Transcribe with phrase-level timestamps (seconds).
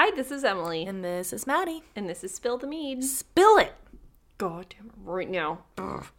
[0.00, 1.82] Hi, this is Emily, And this is Madi.
[1.96, 3.02] and this is Spill the Mead.
[3.02, 3.72] Spill it.
[4.38, 5.64] God damn it, right now,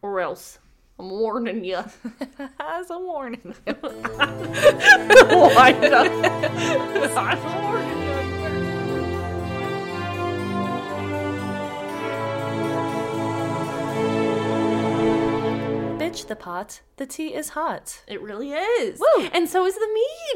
[0.01, 0.59] or else
[0.99, 1.77] I'm warning you.
[2.59, 3.55] As a warning.
[3.79, 6.07] Why not?
[7.17, 7.98] I'm warning
[16.09, 16.81] Bitch the pot.
[16.97, 18.01] The tea is hot.
[18.07, 18.99] It really is.
[18.99, 19.25] Woo.
[19.31, 19.87] And so is the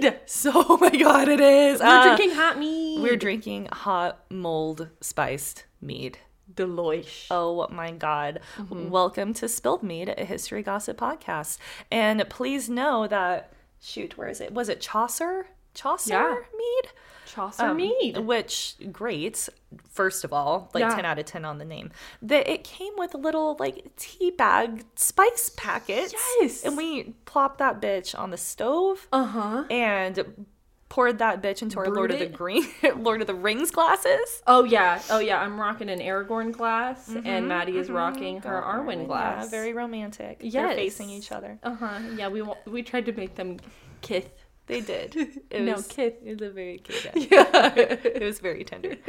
[0.01, 0.19] mead.
[0.27, 1.79] So, oh my god, it is.
[1.79, 3.01] We're Uh, drinking hot mead.
[3.01, 6.19] We're drinking hot mold spiced mead.
[6.53, 7.25] Deloitte.
[7.31, 8.41] Oh my God.
[8.69, 11.57] Welcome to Spilled Mead, a history gossip podcast.
[11.89, 14.53] And please know that, shoot, where is it?
[14.53, 15.47] Was it Chaucer?
[15.73, 16.35] Chaucer Yeah.
[16.55, 16.91] mead?
[17.33, 18.17] Chaucer Um, mead.
[18.17, 19.49] Which, great,
[19.89, 20.95] first of all, like Yeah.
[20.95, 21.91] 10 out of 10 on the name.
[22.21, 26.13] That it came with little like tea bag spice packets.
[26.39, 26.63] Yes.
[26.63, 29.63] And we plopped that bitch on the stove Uh huh.
[29.71, 30.45] and
[30.89, 32.63] poured that bitch into our Lord of the Green,
[32.97, 34.43] Lord of the Rings glasses.
[34.45, 35.41] Oh yeah, oh yeah.
[35.41, 39.49] I'm rocking an Aragorn glass, and Madi is rocking her Arwen Yeah, glass.
[39.49, 40.37] very romantic.
[40.41, 40.53] Yes.
[40.53, 41.57] They're facing each other.
[41.63, 41.99] Uh huh.
[42.15, 43.57] Yeah, we we tried to make them
[44.01, 44.29] kith.
[44.67, 45.15] They did.
[45.49, 46.13] It No, was, kiss.
[46.25, 47.07] It was a very cute.
[47.31, 47.73] Yeah.
[47.75, 48.95] it was very tender.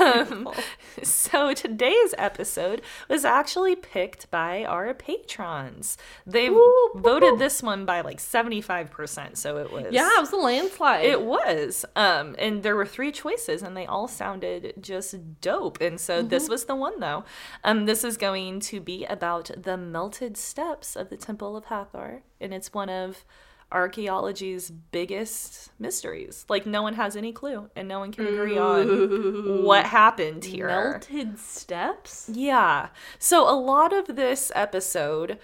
[0.00, 0.48] Um,
[1.02, 5.96] so today's episode was actually picked by our patrons.
[6.26, 6.48] They
[6.94, 9.36] voted this one by like seventy five percent.
[9.38, 9.86] So it was.
[9.90, 11.04] Yeah, it was a landslide.
[11.04, 11.84] It was.
[11.96, 15.80] Um, and there were three choices, and they all sounded just dope.
[15.80, 16.28] And so Mm-hmm.
[16.28, 17.24] this was the one, though.
[17.62, 22.22] Um, this is going to be about the melted steps of the Temple of Hathor,
[22.40, 23.24] and it's one of
[23.72, 26.44] archaeology's biggest mysteries.
[26.48, 30.68] Like no one has any clue, and no one can agree on what happened here.
[30.68, 32.30] melted steps.
[32.32, 32.88] Yeah.
[33.18, 35.38] So a lot of this episode,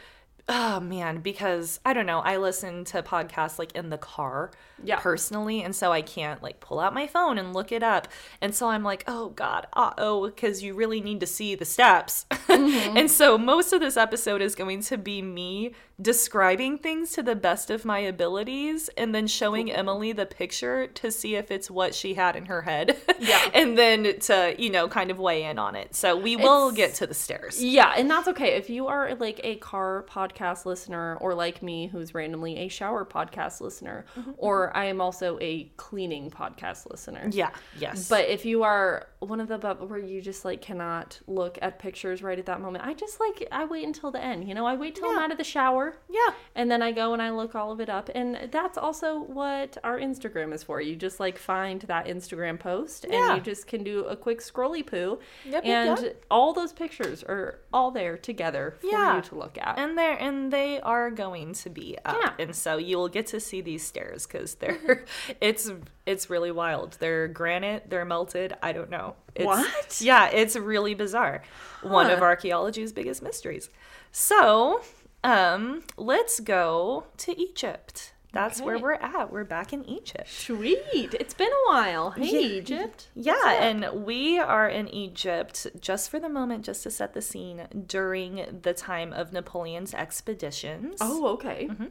[0.48, 4.50] oh man, because I don't know, I listen to podcasts like in the car
[4.84, 4.98] Yeah.
[5.00, 8.08] personally, and so I can't like pull out my phone and look it up.
[8.40, 11.64] And so I'm like, oh God, uh oh, because you really need to see the
[11.64, 12.26] steps.
[12.48, 17.36] and so most of this episode is going to be me describing things to the
[17.36, 21.94] best of my abilities and then showing Emily the picture to see if it's what
[21.94, 22.96] she had in her head.
[23.18, 23.50] Yeah.
[23.54, 25.94] and then to, you know, kind of weigh in on it.
[25.94, 27.62] So we will It's- get to the stairs.
[27.62, 28.56] Yeah, and that's okay.
[28.56, 33.04] If you are like a car podcast listener, or like me, who's randomly a shower
[33.04, 37.28] podcast listener, Mm-hmm, or I am also a cleaning podcast listener.
[37.32, 38.08] Yeah, yes.
[38.08, 41.78] But if you are one of the bu- where you just like cannot look at
[41.78, 44.48] pictures right at that moment, I just like I wait until the end.
[44.48, 45.96] You know, I wait till I'm out of the shower.
[46.08, 46.34] yeah.
[46.54, 48.10] And then I go and I look all of it up.
[48.14, 50.80] And that's also what our Instagram is for.
[50.80, 54.84] You just like find that Instagram post and you just can do a quick scrolly
[54.86, 55.18] poo.
[55.44, 56.24] Yep, yep, and yep.
[56.30, 59.16] all those pictures are all there together for Yeah.
[59.16, 59.78] you to look at.
[59.78, 62.32] And they're and they are going to be up, Yeah.
[62.38, 65.04] and so you will get to see these stairs because they're
[65.40, 65.70] it's
[66.06, 66.96] it's really wild.
[67.00, 68.54] They're granite, they're melted.
[68.62, 69.16] I don't know.
[69.34, 70.00] It's, What?
[70.00, 71.42] Yeah, it's really bizarre.
[71.82, 73.70] One of archaeology's biggest mysteries.
[74.12, 74.82] So,
[75.22, 78.12] um, let's go to Egypt.
[78.32, 79.32] That's where we're at.
[79.32, 80.30] We're back in Egypt.
[80.30, 80.78] Sweet.
[80.94, 82.12] It's been a while.
[82.12, 83.08] Hey, Egypt.
[83.16, 87.66] Yeah, and we are in Egypt just for the moment, just to set the scene
[87.88, 90.98] during the time of Napoleon's expeditions.
[91.00, 91.66] Oh, okay.
[91.70, 91.86] Mm-hmm.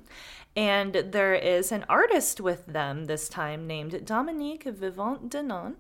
[0.56, 5.78] And there is an artist with them this time named Dominique Vivant Denon.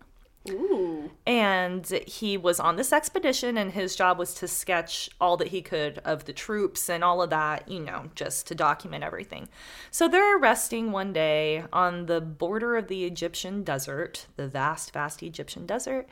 [0.50, 1.12] Ooh.
[1.26, 5.62] And he was on this expedition, and his job was to sketch all that he
[5.62, 9.50] could of the troops and all of that, you know, just to document everything.
[9.92, 15.22] So they're resting one day on the border of the Egyptian desert, the vast, vast
[15.22, 16.08] Egyptian desert.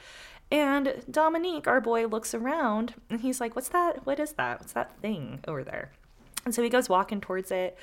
[0.52, 4.06] And Dominique, our boy, looks around and he's like, What's that?
[4.06, 4.62] What is that?
[4.62, 5.92] What's that thing over there?
[6.46, 7.78] And so he goes walking towards it,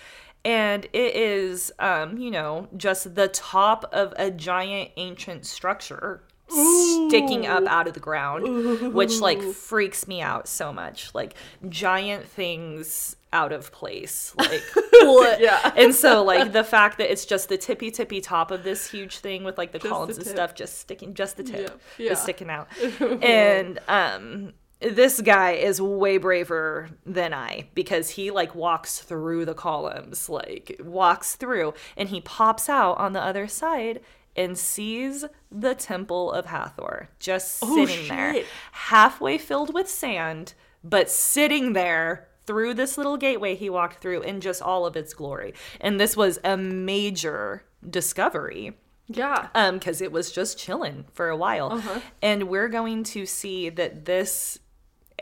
[0.44, 7.47] and it is, um, you know, just the top of a giant ancient structure sticking
[7.47, 11.15] up out of the ground, which like freaks me out so much.
[11.15, 11.34] Like
[11.69, 14.62] giant things out of place, like
[14.93, 15.41] what?
[15.41, 15.72] Yeah.
[15.77, 19.19] And so like the fact that it's just the tippy tippy top of this huge
[19.19, 22.04] thing with like the Just columns the and stuff just sticking, just the tip Yeah.
[22.07, 22.13] Yeah.
[22.13, 22.68] is sticking out,
[23.22, 24.53] and um
[24.91, 30.81] this guy is way braver than I because he like walks through the columns, like
[30.84, 34.01] walks through, and he pops out on the other side
[34.36, 38.42] and sees the Temple of Hathor just Oh, sitting there,
[38.72, 44.41] halfway filled with sand, but sitting there through this little gateway he walked through in
[44.41, 45.54] just all of its glory.
[45.80, 48.77] And this was a major discovery
[49.09, 49.48] Yeah.
[49.54, 52.01] um because it was just chilling for a while Uh-huh.
[52.21, 54.59] and we're going to see that this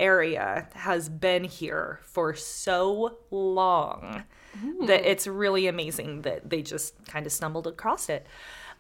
[0.03, 4.25] area has been here for so long
[4.87, 8.27] that it's really amazing that they just kind of stumbled across it.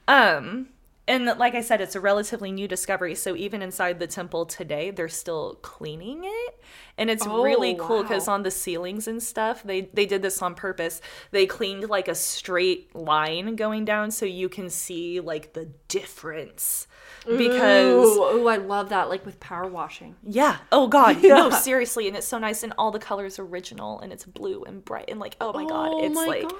[0.08, 0.69] Um
[1.08, 3.14] and like I said, it's a relatively new discovery.
[3.14, 6.60] So even inside the temple today, they're still cleaning it,
[6.96, 8.34] and it's Oh, really cool because wow.
[8.34, 11.00] on the ceilings and stuff, they they did this on purpose.
[11.32, 16.87] They cleaned like a straight line going down, so you can see like the difference.
[17.26, 19.08] Because ooh, I love that.
[19.08, 20.16] Like with power washing.
[20.25, 24.12] yeah, oh god, no, seriously, and it's so nice, and all the colors original, and
[24.12, 26.52] it's blue and bright, and like oh my god, Oh it's my like gosh.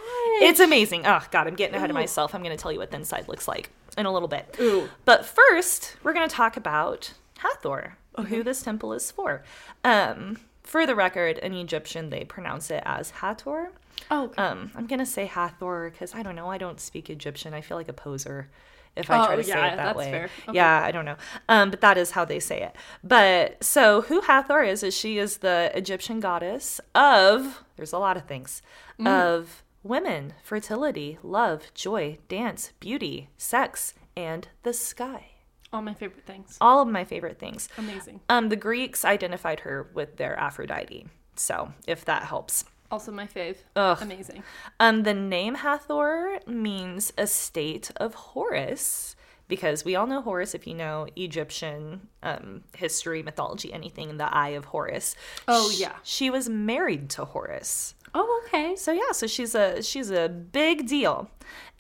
[0.43, 1.07] it's amazing.
[1.07, 2.35] Oh god, I'm getting ahead of myself.
[2.35, 4.57] I'm gonna tell you what the inside looks like in a little bit.
[4.61, 4.89] Ooh.
[5.05, 7.97] But first, we're going to talk about Hathor,
[8.29, 9.43] who this temple is for.
[9.85, 13.73] Um, for the record, in Egyptian, they pronounce it as Hathor.
[14.11, 14.43] Oh, okay.
[14.43, 16.49] Um, I'm going to say Hathor because I don't know.
[16.51, 17.55] I don't speak Egyptian.
[17.55, 18.49] I feel like a poser
[18.95, 20.11] if I try Oh, to say yeah, it that that's way.
[20.11, 20.25] fair.
[20.49, 20.57] Okay.
[20.57, 21.17] Yeah, I don't know.
[21.49, 22.77] Um, but that is how they say it.
[23.03, 28.17] But so who Hathor is, is she is the Egyptian goddess of, there's a lot
[28.17, 28.61] of things,
[29.01, 29.09] Mm.
[29.09, 35.27] of women, fertility, love, joy, dance, beauty, sex, and the sky.
[35.73, 36.59] All my favorite things.
[36.61, 37.69] All of my favorite things.
[37.79, 38.21] Amazing.
[38.29, 41.07] Um, the Greeks identified her with their Aphrodite.
[41.35, 42.65] So if that helps.
[42.91, 43.57] Also my fave.
[43.75, 43.99] Ugh.
[44.03, 44.43] Amazing.
[44.79, 49.17] Um, the name Hathor means estate of Horus
[49.49, 54.51] because we all know Horus if you know Egyptian um, history, mythology, anything, the Eye
[54.51, 55.15] of Horus.
[55.49, 55.93] Oh, yeah.
[56.03, 57.95] She was married to Horus.
[58.15, 58.77] Oh, okay.
[58.77, 61.31] So yeah, so she's a she's a big deal.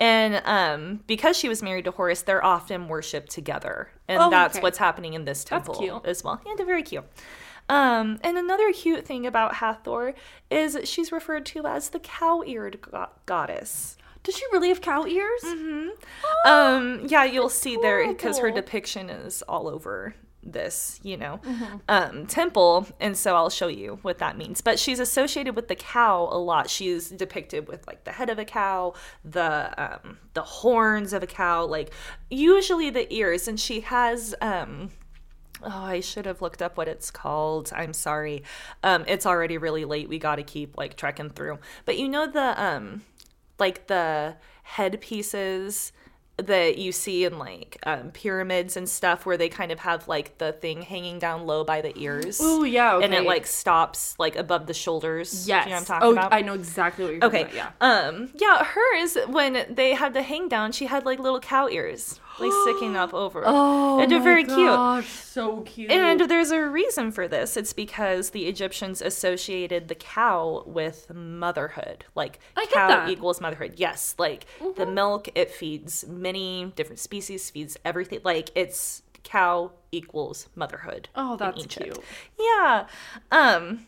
[0.01, 3.91] And um because she was married to Horus, they're often worshipped together.
[4.09, 4.63] And Oh, that's okay.
[4.63, 6.01] what's happening in this temple cute.
[6.05, 6.41] as well.
[6.47, 7.05] Yeah, they're very cute.
[7.69, 10.15] Um, and another cute thing about Hathor
[10.51, 13.97] is she's referred to as the cow-eared go- goddess.
[14.25, 15.43] Does she really have cow ears?
[15.45, 15.89] Mm-hmm.
[16.51, 21.77] Um, yeah, you'll see there because her depiction is all over this, you know, Mm-hmm.
[21.89, 24.61] um, temple, and so I'll show you what that means.
[24.61, 26.69] But she's associated with the cow a lot.
[26.71, 28.95] She's depicted with like the head of a cow,
[29.25, 31.93] the um, the horns of a cow, like
[32.31, 34.91] usually the ears, and she has um.
[35.65, 37.71] Oh, I should have looked up what it's called.
[37.73, 38.43] I'm sorry.
[38.83, 40.09] Um, it's already really late.
[40.09, 41.61] We got to keep like trekking through.
[41.85, 43.03] But you know the um,
[43.61, 44.35] like the
[44.65, 45.93] headpieces
[46.39, 50.39] that you see in like um, pyramids and stuff where they kind of have like
[50.39, 52.39] the thing hanging down low by the ears.
[52.43, 55.47] Oh yeah, And it like stops like above the shoulders.
[55.47, 55.65] Yes.
[55.65, 56.33] Do you know what I'm talking oh, about?
[56.33, 57.45] I know exactly what you're Okay.
[57.45, 57.75] talking about.
[57.81, 58.09] Yeah.
[58.09, 58.31] Um.
[58.35, 58.65] Yeah.
[58.65, 62.97] Hers when they had the hang down, she had like little cow ears, like sticking
[62.97, 63.43] up over.
[63.45, 64.57] Oh, and they're very cute.
[64.57, 65.91] gosh, so cute.
[65.91, 67.57] And there's a reason for this.
[67.57, 72.05] It's because the Egyptians associated the cow with motherhood.
[72.15, 73.11] Like I cow that.
[73.11, 73.75] equals motherhood.
[73.77, 74.47] Yes, like
[74.77, 78.21] the milk it feeds many different species, feeds everything.
[78.25, 81.09] Like it's cow equals motherhood.
[81.15, 81.99] oh, that's cute.
[82.39, 82.87] Yeah.
[83.31, 83.87] Um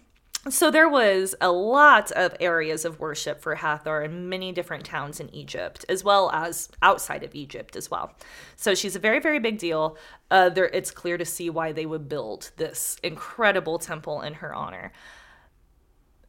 [0.49, 5.21] so there was a lot of areas of worship for Hathor in many different towns
[5.21, 8.15] in Egypt, as well as outside of Egypt as well.
[8.57, 9.97] So she's a very, very big deal.
[10.31, 14.55] Uh, there, it's clear to see why they would build this incredible temple in her
[14.55, 14.93] honor.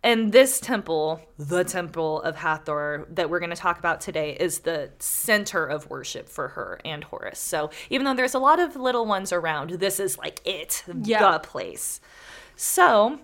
[0.04, 4.60] And this temple, the temple of Hathor that we're going to talk about today, is
[4.60, 7.40] the center of worship for her and Horus.
[7.40, 11.32] So even though there's a lot of little ones around, this is like it, Yeah.
[11.32, 12.02] the place.
[12.56, 13.20] So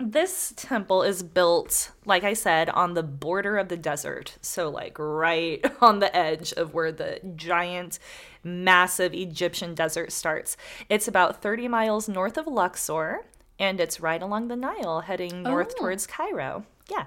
[0.00, 4.38] this temple is built, like I said, on the border of the desert.
[4.40, 7.98] So, like, right on the edge of where the giant,
[8.42, 10.56] massive Egyptian desert starts.
[10.88, 13.26] It's about 30 miles north of Luxor,
[13.60, 15.80] and it's right along the Nile, heading north Oh.
[15.82, 16.64] towards Cairo.
[16.90, 17.04] Yeah.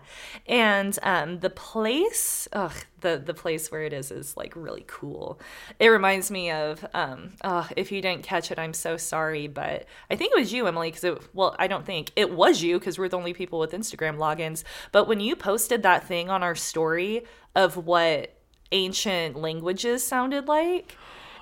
[0.47, 5.41] And um, the place, ugh, the, the place where it is is like really cool.
[5.77, 9.85] It reminds me of, um, oh, if you didn't catch it, I'm so sorry, but
[10.09, 12.79] I think it was you, Emily, because it, well, I don't think it was you
[12.79, 14.63] because we're the only people with Instagram logins.
[14.93, 18.33] But when you posted that thing on our story of what
[18.71, 20.95] ancient languages sounded like,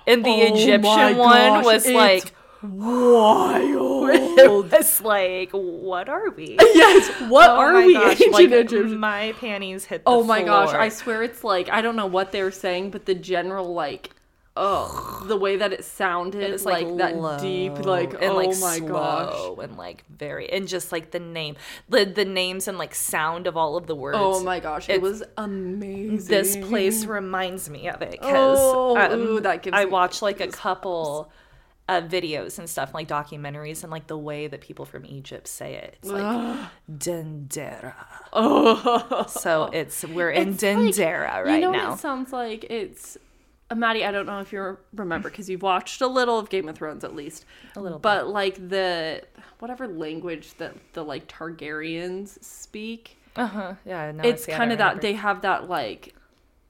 [0.04, 4.10] and the Oh Egyptian one gosh, was like, Wild.
[4.38, 6.56] it was like, what are we?
[6.60, 7.08] yes.
[7.28, 7.94] What Oh are we?
[7.94, 8.94] gosh, ancient like, Egyptians?
[8.94, 10.04] My panties hit.
[10.04, 10.72] The Oh my gosh.
[10.74, 14.10] I swear it's like I don't know what they were saying, but the general like
[14.54, 18.58] oh the way that it sounded It's like, that low deep like and oh like
[18.60, 19.32] my gosh.
[19.34, 21.56] slow and like very and just like the name,
[21.88, 24.18] the the names and like sound of all of the words.
[24.20, 26.28] Oh my gosh, it It's- was amazing.
[26.28, 30.20] This place reminds me of it because Oh, ooh, um, that gives I me watch
[30.22, 31.32] like a couple.
[31.92, 35.74] Uh, videos and stuff like documentaries and like the way that people from Egypt say
[35.74, 35.96] it.
[36.02, 37.94] It's like Dendera.
[38.32, 39.26] Oh.
[39.28, 41.92] So it's we're in It's like- Dendera right you know now.
[41.94, 42.64] it sounds like?
[42.70, 43.18] It's
[43.70, 46.68] uh, Madi, I don't know if you remember because you've watched a little of Game
[46.68, 47.44] of Thrones at least.
[47.76, 48.02] A little bit.
[48.02, 49.22] But like the
[49.58, 53.74] whatever language that the like Targaryens speak, Uh huh.
[53.84, 54.12] Yeah.
[54.12, 56.14] No, it's kind of that they have that like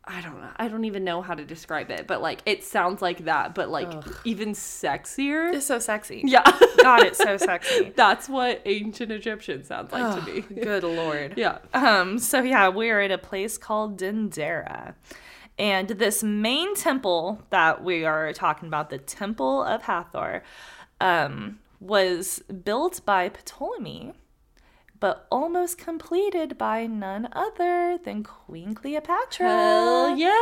[0.04, 0.50] I don't know.
[0.56, 3.68] I don't even know how to describe it, but like it sounds like that, but
[3.68, 3.88] like
[4.25, 5.54] even sexier.
[5.54, 6.23] It's so sexy.
[6.25, 6.42] Yeah.
[6.82, 7.92] God, it's so sexy.
[7.94, 10.40] That's what ancient Egyptian sounds like to me.
[10.40, 11.35] Good lord.
[11.42, 11.59] Yeah.
[11.73, 14.94] Um, so yeah, we're at a place called Dendera.
[15.59, 20.42] And this main temple that we are talking about, the Temple of Hathor,
[21.00, 24.12] um, was built by Ptolemy,
[25.02, 29.49] but almost completed by none other than Queen Cleopatra.
[29.49, 30.32] Hell yeah.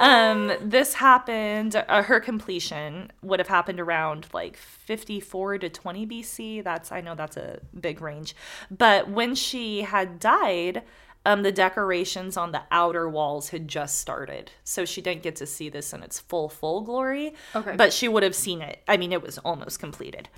[0.00, 1.76] Um, this happened.
[1.76, 6.64] Uh, her completion would have happened around like 54 to 20 BC.
[6.64, 8.34] That's I know that's a big range,
[8.68, 10.82] but when she had died,
[11.24, 15.46] um, the decorations on the outer walls had just started, so she didn't get to
[15.46, 17.34] see this in its full full glory.
[17.54, 17.76] Okay.
[17.76, 18.82] but she would have seen it.
[18.88, 20.28] I mean, it was almost completed.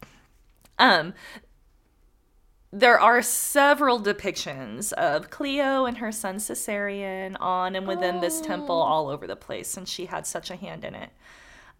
[0.79, 1.15] Um,
[2.73, 8.81] there are several depictions of Cleo and her son Caesarion on and within this temple
[8.81, 11.11] all over the place, and she had such a hand in it.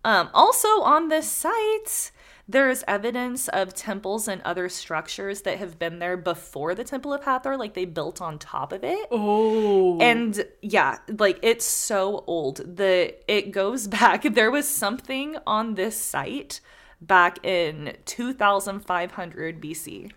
[0.05, 2.11] Um, also, on this site,
[2.47, 7.15] there is evidence of temples and other structures that have been there before the Temple
[7.15, 9.07] of Hathor, like they built on top of it.
[9.11, 9.99] Oh.
[10.01, 12.77] And yeah, like it's so old.
[12.77, 14.23] The it goes back.
[14.23, 16.61] There was something on this site
[17.01, 20.11] back in 2500 BC.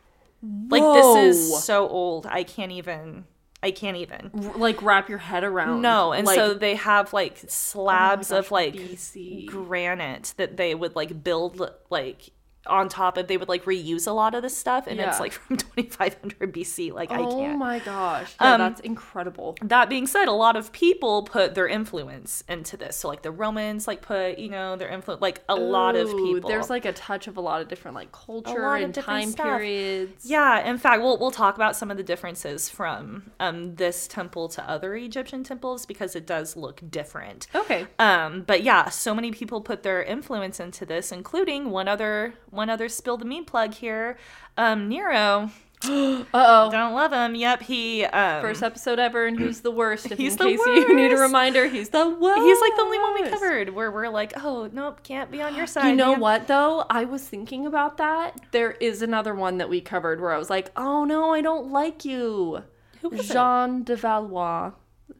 [0.69, 2.25] Like this is so old.
[2.25, 3.25] I can't even
[3.65, 4.29] I can't even.
[4.57, 5.81] like wrap your head around.
[5.81, 9.47] No, and like, so they have like oh slabs gosh, of like BC.
[9.47, 12.29] granite that they would like build like
[12.67, 15.31] on top of they would like reuse a lot of this stuff and it's like
[15.33, 17.57] from 2500 BC like I Oh can't.
[17.59, 18.35] my gosh.
[18.39, 19.55] Yeah, Um, that's incredible.
[19.61, 22.97] that being said, a lot of people put their influence into this.
[22.97, 26.49] So like the Romans like put, you know, their influence like a lot of people.
[26.49, 29.45] There's like a touch of a lot of different like culture and time stuff.
[29.45, 30.25] periods.
[30.25, 34.47] Yeah, in fact, we'll we'll talk about some of the differences from um this temple
[34.49, 37.47] to other Egyptian temples because it does look different.
[37.53, 37.85] Okay.
[37.99, 42.69] Um, but yeah, so many people put their influence into this, including one other one
[42.69, 44.17] other spill the meat plug here.
[44.57, 45.49] Um, Nero.
[45.87, 46.71] Uh oh.
[46.71, 47.35] Don't love him.
[47.35, 50.11] Yep, he um First episode ever, and who's the worst?
[50.11, 52.41] If He's in the case you need a reminder, he's the worst.
[52.41, 55.53] he's like the only one we covered where we're like, oh nope, can't be on
[55.55, 55.89] your side.
[55.89, 56.85] You know man." what though?
[56.89, 58.39] I was thinking about that.
[58.51, 61.71] There is another one that we covered where I was like, "Oh no, I don't
[61.71, 62.63] like you."
[63.01, 63.33] Who was it?
[63.33, 64.71] Jeanne de Valois.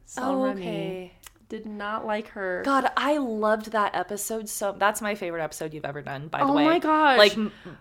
[0.06, 0.62] Saint Oh, Remy.
[0.62, 1.12] okay.
[1.48, 2.62] Did not like her.
[2.64, 4.74] God, I loved that episode so.
[4.76, 6.26] That's my favorite episode you've ever done.
[6.26, 7.18] By the Oh way, my gosh.
[7.18, 7.36] Like,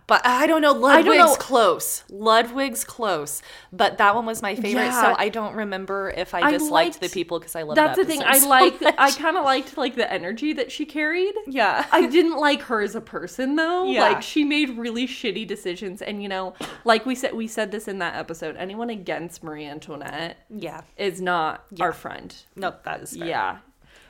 [0.06, 0.74] but I don't know.
[0.74, 1.36] Ludwig's don't know.
[1.38, 2.04] close.
[2.12, 3.42] Ludwig's close,
[3.74, 4.84] but that one was my favorite.
[4.84, 5.02] Yeah.
[5.02, 7.78] So I don't remember if I, I disliked the people because I loved.
[7.78, 8.22] That's that the thing.
[8.22, 8.82] I so liked.
[8.82, 8.96] much.
[9.00, 11.34] I kind of liked like the energy that she carried.
[11.48, 11.88] yeah.
[11.92, 13.90] I didn't like her as a person though.
[13.90, 14.02] Yeah.
[14.02, 16.54] Like she made really shitty decisions and you know,
[16.84, 20.82] like we said we said this in that episode, anyone against Marie Antoinette yeah.
[20.98, 22.36] is not our friend.
[22.56, 22.84] Nope.
[22.84, 23.28] That is fair.
[23.28, 23.58] Yeah.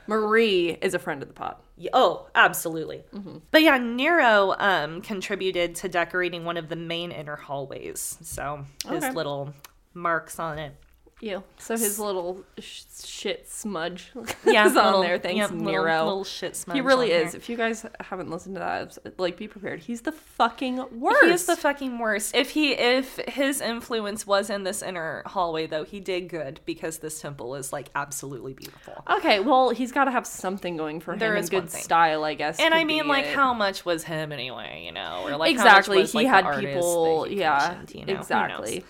[0.06, 1.56] Marie is a friend of the pod.
[1.92, 3.04] Oh, absolutely.
[3.14, 3.38] Mm-hmm.
[3.50, 8.16] But yeah, Nero um, contributed to decorating one of the main inner hallways.
[8.22, 9.12] So his Okay.
[9.12, 9.52] little
[9.94, 10.74] marks on it.
[11.20, 11.42] Ew.
[11.56, 14.12] So his little sh- shit smudge
[14.46, 15.18] Yeah, is on there.
[15.18, 16.04] Thanks, yep, Nero.
[16.04, 16.74] Little, shit smudge.
[16.74, 17.32] he really is.
[17.32, 17.38] there.
[17.40, 19.80] If you guys haven't listened to that, like be prepared.
[19.80, 21.24] He's the fucking worst.
[21.24, 22.34] He is the fucking worst.
[22.34, 26.98] If he if his influence was in this inner hallway though, he did good because
[26.98, 29.02] this temple is like absolutely beautiful.
[29.08, 31.18] Okay, well, he's got to have something going for him.
[31.18, 32.60] There is good style, I guess.
[32.60, 33.34] And I mean like it.
[33.34, 35.22] how much was him anyway, you know?
[35.24, 37.24] Or like exactly was, he like, the had people.
[37.24, 38.12] he yeah, you know?
[38.12, 38.84] Exactly.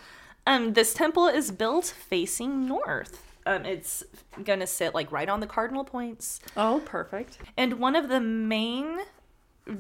[0.47, 3.23] Um, this temple is built facing north.
[3.45, 4.03] Um, it's
[4.45, 6.41] gonna sit like right on the cardinal points.
[6.57, 7.39] Oh, perfect.
[7.57, 8.99] And one of the main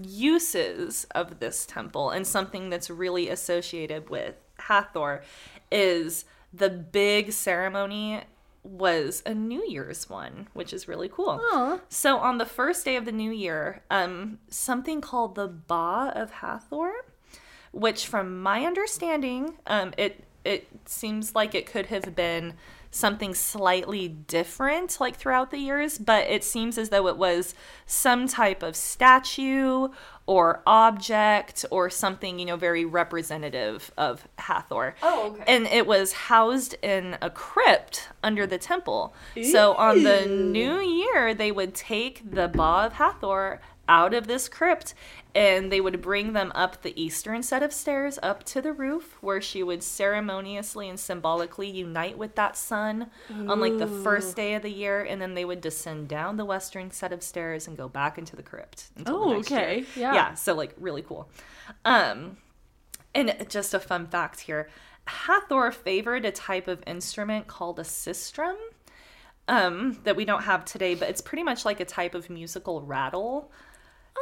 [0.02, 5.22] uses of this temple and something that's really associated with Hathor
[5.70, 8.22] is the big ceremony
[8.62, 11.40] was a New Year's one, which is really cool.
[11.52, 11.80] Aw.
[11.88, 16.30] So on the first day of the new year, um, something called the Ba of
[16.32, 16.92] Hathor,
[17.72, 22.54] which from my understanding, um, it it seems like it could have been
[22.90, 28.26] something slightly different like throughout the years, but it seems as though it was some
[28.26, 29.88] type of statue
[30.24, 34.94] or object or something, you know, very representative of Hathor.
[35.02, 35.44] Oh, okay.
[35.46, 39.14] And it was housed in a crypt under the temple.
[39.42, 44.48] So on the new year, they would take the Ba of Hathor out of this
[44.48, 44.94] crypt
[45.34, 49.16] and they would bring them up the eastern set of stairs up to the roof
[49.20, 54.54] where she would ceremoniously and symbolically unite with that sun on like the first day
[54.54, 57.76] of the year and then they would descend down the western set of stairs and
[57.76, 59.60] go back into the crypt until the Oh, next year.
[59.60, 59.84] okay.
[59.94, 60.14] Yeah.
[60.14, 61.28] yeah so like really cool
[61.84, 62.38] um
[63.14, 64.68] and just a fun fact here
[65.08, 68.56] Hathor favored a type of instrument called a sistrum,
[69.48, 72.82] um, that we don't have today, but it's pretty much like a type of musical
[72.82, 73.52] rattle.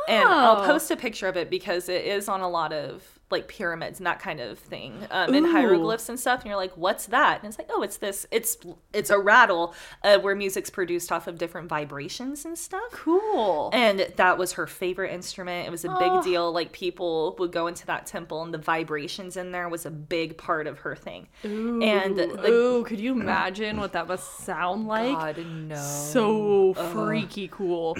[0.08, 0.66] And I'll Oh.
[0.66, 4.06] post a picture of it because it is on a lot of like pyramids and
[4.06, 6.40] that kind of thing, um, and hieroglyphs and stuff.
[6.40, 8.26] And you're like, "What's that?" And it's like, "Oh, it's this.
[8.30, 8.56] It's
[8.92, 9.74] it's a rattle
[10.04, 13.70] uh, where music's produced off of different vibrations and stuff." Cool.
[13.72, 15.66] And that was her favorite instrument.
[15.66, 16.22] It was a big Oh.
[16.22, 16.52] deal.
[16.52, 20.36] Like people would go into that temple, and the vibrations in there was a big
[20.36, 21.26] part of her thing.
[21.42, 25.12] And the Ooh, could you imagine what that must sound like?
[25.16, 27.96] God no, So freaky cool.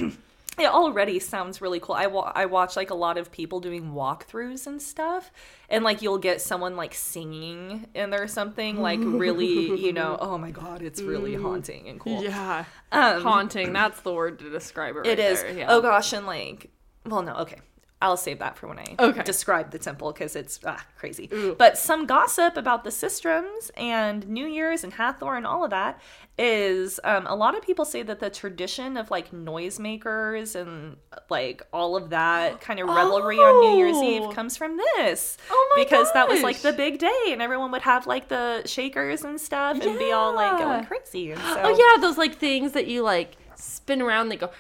[0.59, 1.95] It already sounds really cool.
[1.95, 5.31] I wa- I watch like a lot of people doing walkthroughs and stuff,
[5.69, 10.17] and like you'll get someone like singing in there or something like really, you know,
[10.21, 12.21] oh my god, it's really haunting and cool.
[12.21, 12.25] Mm.
[12.25, 12.65] Yeah.
[12.93, 15.45] Um, Haunting, that's the word to describe it right It is.
[15.57, 15.67] Yeah.
[15.69, 16.71] Oh gosh, and like,
[17.05, 17.59] well, no, okay.
[18.05, 19.23] I'll save that for when I Okay.
[19.23, 21.31] describe the temple because it's ah, crazy.
[21.33, 21.55] Ooh.
[21.59, 25.99] But some gossip about the Sistrums and New Year's and Hathor and all of that
[26.37, 30.97] is um, a lot of people say that the tradition of like noisemakers and
[31.31, 34.29] like all of that kind of revelry on New Year's Oh.
[34.29, 35.39] Eve comes from this.
[35.51, 38.63] Oh my Because that was like the big day and everyone would have like the
[38.67, 41.31] shakers and stuff and be all like going crazy.
[41.33, 44.29] And so, Oh yeah, those like things that you like spin around.
[44.29, 44.51] They go.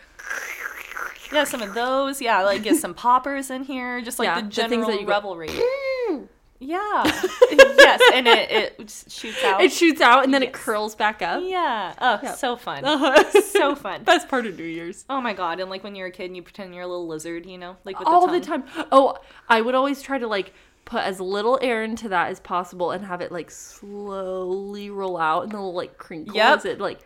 [1.32, 2.20] Yeah, some of those.
[2.20, 5.00] Yeah, like get some poppers in here, just like Yeah, the the things general that
[5.00, 5.48] you go, revelry.
[6.60, 7.02] Yeah.
[7.50, 9.60] yes, and it, it shoots out.
[9.60, 11.42] It shoots out and then it curls back up.
[11.44, 11.92] yeah.
[12.00, 12.34] Oh, Yeah.
[12.36, 12.84] so fun.
[12.84, 13.40] Uh-huh.
[13.42, 14.04] so fun.
[14.04, 15.04] Best part of New Year's.
[15.10, 15.60] Oh my god!
[15.60, 17.76] And like when you're a kid, and you pretend you're a little lizard, you know,
[17.84, 18.64] like with All the, the time.
[18.90, 20.54] Oh, I would always try to like
[20.86, 25.42] put as little air into that as possible and have it like slowly roll out
[25.42, 26.58] and the little like crinkle Yep.
[26.58, 27.00] as it like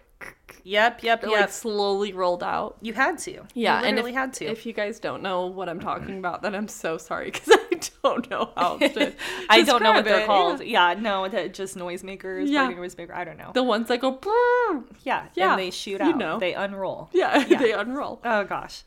[0.64, 1.30] Yep, yep, yep.
[1.30, 2.76] like slowly rolled out.
[2.82, 3.44] you had to.
[3.54, 4.44] Yeah, you and literally if, had to.
[4.46, 7.80] if you guys don't know what I'm talking about, then I'm so sorry because I
[8.02, 9.14] don't know how to.
[9.48, 10.26] I don't know what they're it.
[10.26, 10.62] called.
[10.62, 10.94] Yeah.
[10.98, 12.70] No, that just noisemakers, Yeah.
[12.70, 13.12] noisemaker.
[13.14, 13.52] I don't know.
[13.54, 14.16] The ones that go.
[14.16, 16.18] "Brrr." yeah, Yeah, and they shoot you out.
[16.18, 16.38] know.
[16.38, 17.08] They unroll.
[17.12, 17.58] Yeah, Yeah.
[17.58, 18.20] they unroll.
[18.24, 18.82] Oh gosh.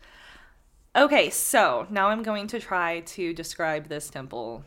[0.96, 4.64] Okay, so now I'm going to try to describe this temple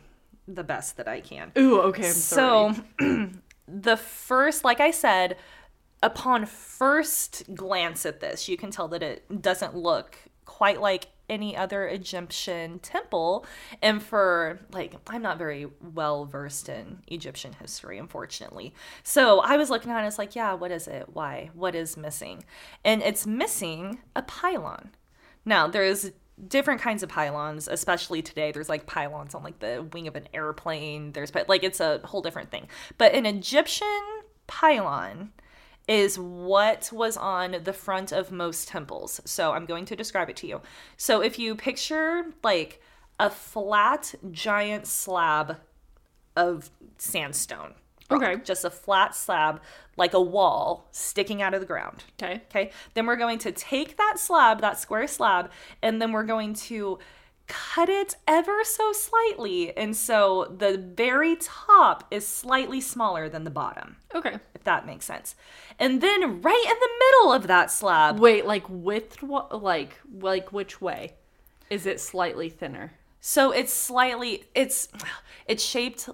[0.47, 1.51] the best that I can.
[1.57, 2.07] Ooh, okay.
[2.07, 2.73] I'm so
[3.67, 5.37] the first like I said,
[6.05, 10.15] upon first glance at this, you can tell that it doesn't look
[10.45, 13.45] quite like any other Egyptian temple.
[13.81, 18.75] And for like I'm not very well versed in Egyptian history, unfortunately.
[19.03, 21.07] So I was looking at it, and it's like, yeah, what is it?
[21.11, 21.49] Why?
[21.55, 22.43] What is missing?
[22.83, 24.91] And it's missing a pylon.
[25.43, 26.11] Now, there's
[26.47, 28.51] different kinds of pylons, especially today.
[28.51, 31.13] There's like pylons on like the wing of an airplane.
[31.13, 32.67] There's but like it's a whole different thing.
[32.99, 34.05] But an Egyptian
[34.45, 35.31] pylon
[35.87, 39.21] is what was on the front of most temples.
[39.25, 40.61] So I'm going to describe it to you.
[40.97, 42.81] So if you picture like
[43.19, 45.57] a flat giant slab
[46.35, 47.75] of sandstone.
[48.09, 48.41] rock, Okay.
[48.43, 49.61] Just a flat slab
[49.97, 52.03] like a wall sticking out of the ground.
[52.21, 52.41] Okay.
[52.49, 52.71] Okay.
[52.93, 56.99] Then we're going to take that slab, that square slab, and then we're going to
[57.47, 59.75] cut it ever so slightly.
[59.77, 64.39] And so the very top is slightly smaller than the bottom, Okay.
[64.53, 65.35] if that makes sense.
[65.79, 69.21] And then right in the middle of that slab, Wait, like width?
[69.21, 71.13] Like, like which way?
[71.69, 72.93] Is it slightly thinner?
[73.27, 74.87] so it's slightly it's
[75.47, 76.07] it's shaped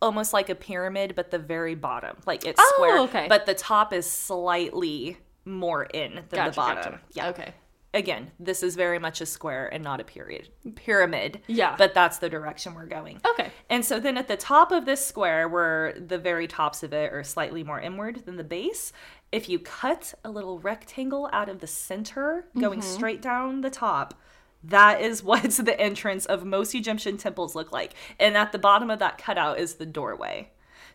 [0.00, 2.16] almost like a pyramid, but the very bottom.
[2.26, 2.98] Like it's Oh, square.
[3.00, 3.26] okay.
[3.28, 6.92] But the top is slightly more in than Gotcha, the bottom.
[6.92, 7.00] gotcha.
[7.12, 7.28] Yeah.
[7.28, 7.54] Okay.
[7.94, 11.40] Again, this is very much a square and not a period pyramid.
[11.46, 11.74] Yeah.
[11.76, 13.20] But that's the direction we're going.
[13.30, 13.50] Okay.
[13.70, 17.12] And so then at the top of this square, where the very tops of it
[17.12, 18.92] are slightly more inward than the base,
[19.32, 22.94] if you cut a little rectangle out of the center going Mm-hmm.
[22.94, 24.14] straight down the top,
[24.62, 27.94] that is what the entrance of most Egyptian temples look like.
[28.20, 30.50] And at the bottom of that cutout is the doorway.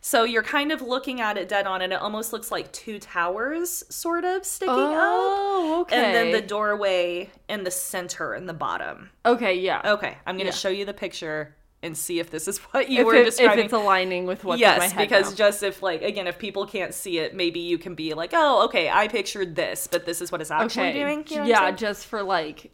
[0.06, 2.98] So you're kind of looking at it dead on, and it almost looks like two
[2.98, 4.98] towers sort of sticking oh, up.
[4.98, 5.96] Oh, okay.
[5.96, 9.08] And then the doorway in the center and the bottom.
[9.24, 9.80] Okay, yeah.
[9.82, 10.58] Okay, I'm going to Yeah.
[10.58, 13.60] show you the picture and see if this is what you if, were it- describing.
[13.60, 15.36] if it's aligning with what's in my yes, head because now.
[15.36, 18.66] just if like again, if people can't see it, maybe you can be like, oh,
[18.66, 21.24] okay, I pictured this, but this is what it's actually okay, doing.
[21.30, 22.72] You know yeah, just for like,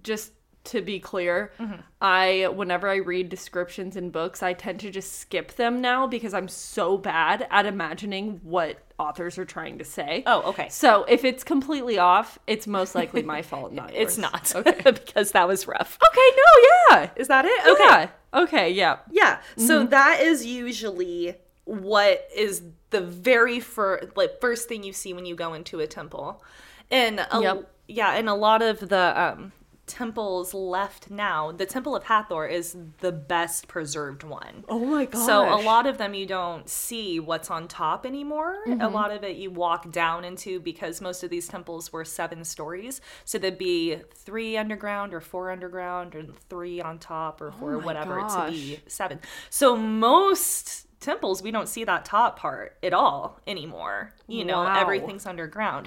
[0.00, 0.30] just
[0.64, 1.80] to be clear, Mm-hmm.
[2.00, 6.34] I whenever I read descriptions in books, I tend to just skip them now because
[6.34, 10.22] I'm so bad at imagining what authors are trying to say.
[10.26, 10.68] Oh, okay.
[10.70, 14.80] So if it's completely off, it's most likely my fault, not It's not Okay.
[14.84, 15.98] because that was rough.
[16.08, 17.10] Okay, no, yeah.
[17.16, 17.66] Is that it?
[17.66, 17.84] Okay.
[17.84, 18.08] Yeah.
[18.34, 18.98] Okay, yeah.
[19.10, 19.40] Yeah.
[19.56, 19.90] So Mm-hmm.
[19.90, 25.34] that is usually what is the very first like first thing you see when you
[25.34, 26.42] go into a temple.
[26.90, 27.70] And a, Yep.
[27.88, 29.52] yeah, and a lot of the um
[29.86, 31.52] temples left now.
[31.52, 34.64] The Temple of Hathor is the best preserved one.
[34.68, 35.26] Oh my god.
[35.26, 38.58] So a lot of them you don't see what's on top anymore.
[38.80, 42.44] A lot of it you walk down into because most of these temples were seven
[42.44, 43.00] stories.
[43.24, 47.78] So there'd be three underground or four underground and three on top or four Oh
[47.80, 49.20] whatever to be seven.
[49.50, 54.14] So most temples we don't see that top part at all anymore.
[54.26, 54.68] You know, Wow.
[54.68, 54.76] Mm-hmm.
[54.82, 55.86] everything's underground.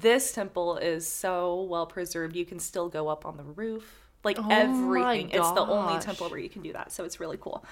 [0.00, 3.96] This temple is so well preserved you can still go up on the roof.
[4.22, 5.30] Like Oh everything.
[5.30, 6.92] It's the only temple where you can do that.
[6.92, 7.64] So it's really cool.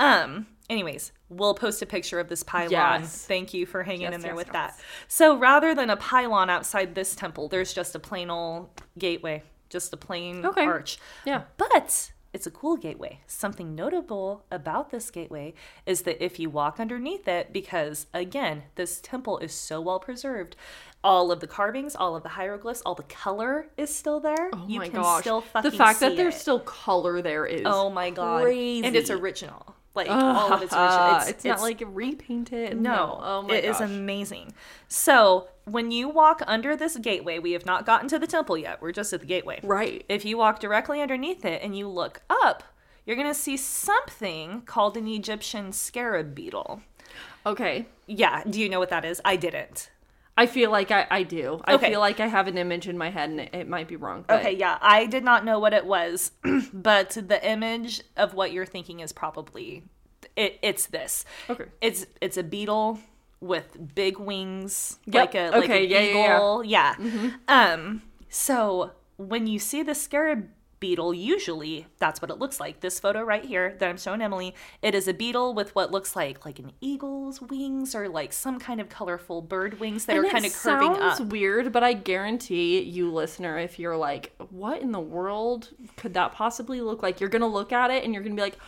[0.00, 2.70] Um, anyways, we'll post a picture of this pylon.
[3.02, 3.24] Yes.
[3.24, 4.80] Thank you for hanging Yes, in there yes, with that.
[5.06, 9.92] So rather than a pylon outside this temple, there's just a plain old gateway, just
[9.92, 10.64] a plain Okay.
[10.64, 10.98] arch.
[11.24, 11.42] Yeah.
[11.56, 13.20] But it's a cool gateway.
[13.26, 15.54] Something notable about this gateway
[15.86, 20.56] is that if you walk underneath it, because again, this temple is so well preserved,
[21.04, 24.50] all of the carvings, all of the hieroglyphs, all the color is still there.
[24.52, 25.20] Oh you my can gosh.
[25.22, 26.40] still fucking the fact that there's it.
[26.40, 28.42] still color there is Oh my god.
[28.44, 28.86] crazy.
[28.86, 29.74] And it's original.
[29.94, 31.16] Like ah, all of it's original.
[31.18, 32.80] It's, It's, not like repainted.
[32.80, 33.54] no, Oh my god.
[33.56, 33.90] it is gosh.
[33.90, 34.54] amazing.
[34.88, 38.80] So when you walk under this gateway, we have not gotten to the temple yet.
[38.82, 39.60] We're just at the gateway.
[39.62, 40.04] Right.
[40.08, 42.62] If you walk directly underneath it and you look up,
[43.06, 46.82] you're gonna see something called an Egyptian scarab beetle.
[47.44, 47.86] Okay.
[48.06, 49.20] Yeah, do you know what that is?
[49.24, 49.90] I didn't.
[50.36, 51.60] I feel like I, I do.
[51.64, 51.90] I Okay.
[51.90, 54.24] feel like I have an image in my head and it, it might be wrong.
[54.26, 56.30] But Okay, yeah, I did not know what it was,
[56.72, 59.82] but the image of what you're thinking is probably
[60.36, 60.58] it.
[60.62, 61.24] It's this.
[61.50, 61.64] Okay.
[61.80, 63.00] It's it's a beetle
[63.42, 65.14] with big wings, Yep.
[65.14, 66.36] like a like Okay, an yeah, yeah, yeah.
[66.36, 66.64] eagle.
[66.64, 66.94] Yeah.
[67.48, 68.02] Um.
[68.28, 70.48] So when you see the scarab
[70.80, 72.80] beetle, usually that's what it looks like.
[72.80, 74.52] This photo right here that I'm showing Emily,
[74.82, 78.58] it is a beetle with what looks like like an eagle's wings or like some
[78.58, 81.26] kind of colorful bird wings that And are kind of curving sounds up.
[81.28, 86.32] weird, but I guarantee you, listener, if you're like, "What in the world could that
[86.32, 88.58] possibly look like?" You're gonna look at it and you're gonna be like,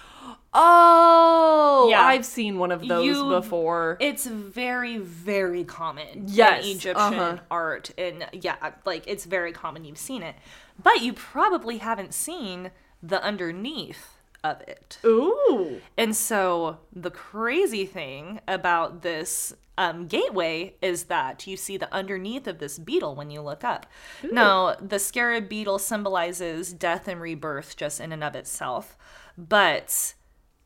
[0.52, 2.02] "Oh, Yeah.
[2.02, 7.38] I've seen one of those You- before." It's very, very common Yes, in Egyptian uh-huh.
[7.50, 7.90] art.
[7.98, 10.36] And yeah, like it's very common you've seen it.
[10.82, 12.70] But you probably haven't seen
[13.02, 14.98] the underneath of it.
[15.04, 21.92] Ooh, And so the crazy thing about this um, gateway is that you see the
[21.92, 23.86] underneath of this beetle when you look up.
[24.30, 28.96] Now, the scarab beetle symbolizes death and rebirth just in and of itself.
[29.36, 30.14] But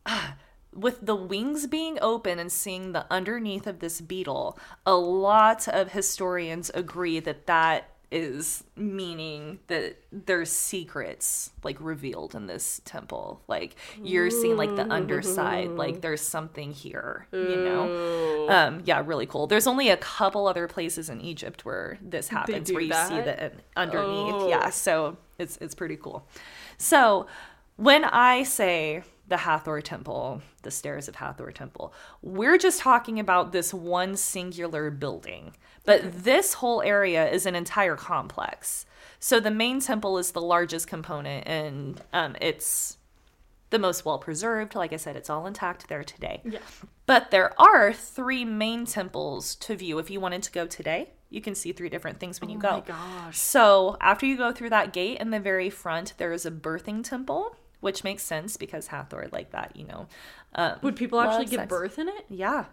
[0.07, 0.37] ah,
[0.75, 5.93] with the wings being open and seeing the underneath of this beetle, a lot of
[5.93, 13.43] historians agree that that is meaning that there's secrets like revealed in this temple.
[13.49, 18.49] Like you're seeing like the underside, like there's something here, you know.
[18.49, 19.47] Um yeah, really cool.
[19.47, 23.57] There's only a couple other places in Egypt where this happens where you see that?
[23.57, 24.35] the underneath.
[24.35, 24.49] Oh.
[24.49, 26.27] Yeah, so it's it's pretty cool.
[26.79, 27.27] So
[27.79, 33.53] when I say the Hathor Temple, the stairs of Hathor Temple, we're just talking about
[33.53, 35.55] this one singular building.
[35.85, 38.85] But this whole area is an entire complex.
[39.21, 42.99] So the main temple is the largest component, and um, it's
[43.71, 44.75] the most well preserved.
[44.75, 46.43] Like I said, it's all intact there today.
[46.45, 46.59] Yeah.
[47.07, 50.01] But there are three main temples to view.
[50.01, 52.69] If you wanted to go today, you can see three different things when you go.
[52.69, 53.39] Oh my gosh.
[53.39, 57.05] So after you go through that gate in the very front, there is a birthing
[57.05, 60.07] temple, which makes sense because Hathor like that, you know.
[60.55, 61.69] Um, would people actually give sex.
[61.69, 62.25] birth in it?
[62.29, 62.65] Yeah.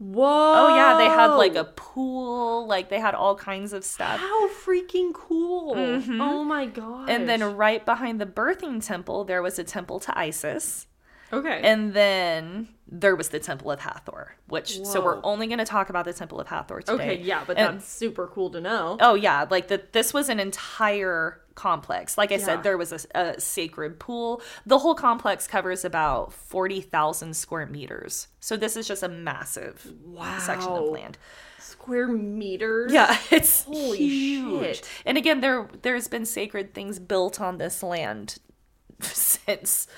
[0.00, 0.24] Whoa!
[0.26, 4.20] Oh yeah, they had like a pool, like they had all kinds of stuff.
[4.20, 5.74] how freaking cool!
[5.76, 6.84] Oh my god!
[7.08, 7.10] Mm-hmm.
[7.10, 10.86] And then right behind the birthing temple, there was a temple to Isis.
[11.32, 15.64] okay, And then there was the Temple of Hathor, which so we're only going to
[15.64, 16.92] talk about the Temple of Hathor today.
[16.94, 18.98] okay, yeah, but And- that's super cool to know.
[19.00, 19.92] Oh yeah, like that.
[19.92, 22.16] This was an entire complex.
[22.16, 22.44] Like I Yeah.
[22.44, 24.40] said, there was a, a sacred pool.
[24.64, 28.28] The whole complex covers about forty thousand square meters.
[28.40, 30.38] So this is just a massive wow.
[30.38, 31.18] section of land.
[31.58, 32.92] Square meters.
[32.92, 34.76] Yeah, it's Holy huge.
[34.76, 34.88] shit.
[35.04, 38.38] And again, there there's been sacred things built on this land
[39.00, 39.88] since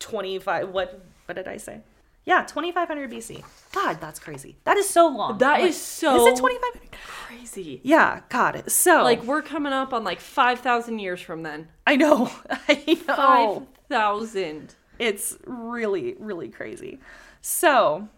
[0.00, 0.70] twenty five.
[0.70, 1.80] What what did I say?
[2.26, 3.44] Yeah, twenty five hundred BC.
[3.72, 4.56] God, that's crazy.
[4.64, 5.38] That is so long.
[5.38, 6.92] That Like, is so Is it twenty five hundred?
[7.26, 7.80] crazy.
[7.82, 8.70] Yeah, got it.
[8.72, 11.68] So Like we're coming up on like five thousand years from then.
[11.86, 12.30] I know.
[12.68, 13.14] I know.
[13.14, 14.74] Five thousand.
[14.98, 17.00] It's really, really crazy.
[17.40, 18.08] So,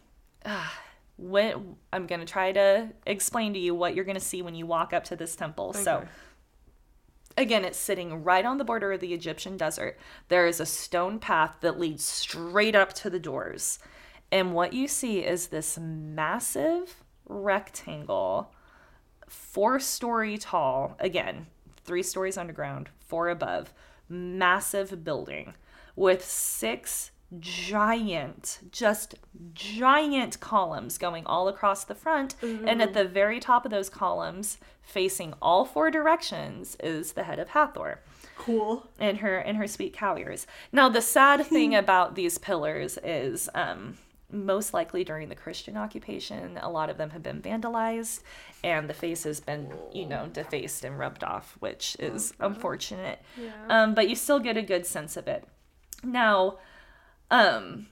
[0.45, 0.69] uh,
[1.17, 4.93] when I'm gonna try to explain to you what you're gonna see when you walk
[4.93, 5.73] up to this temple.
[5.73, 6.07] So,
[7.37, 9.99] again, it's sitting right on the border of the Egyptian desert.
[10.29, 13.79] There is a stone path that leads straight up to the doors,
[14.33, 18.53] and what you see is this massive rectangle,
[19.29, 20.97] four story tall.
[21.01, 21.47] Again,
[21.85, 23.73] three stories underground, four above,
[24.09, 25.55] massive building
[25.95, 27.11] with six
[27.41, 29.17] giant, just
[29.53, 32.37] giant columns going all across the front.
[32.43, 37.39] And at the very top of those columns, facing all four directions, is the head
[37.41, 38.01] of Hathor
[38.37, 38.87] Cool.
[39.01, 40.47] and her and her sweet cow ears.
[40.71, 43.97] Now the sad thing about these pillars is um
[44.31, 48.21] most likely during the Christian occupation, a lot of them have been vandalized
[48.65, 53.21] and the face has been, you know, defaced and rubbed off, which is unfortunate.
[53.41, 53.53] Yeah.
[53.69, 55.45] Um, but you still get a good sense of it.
[56.03, 56.59] Now,
[57.31, 57.87] um,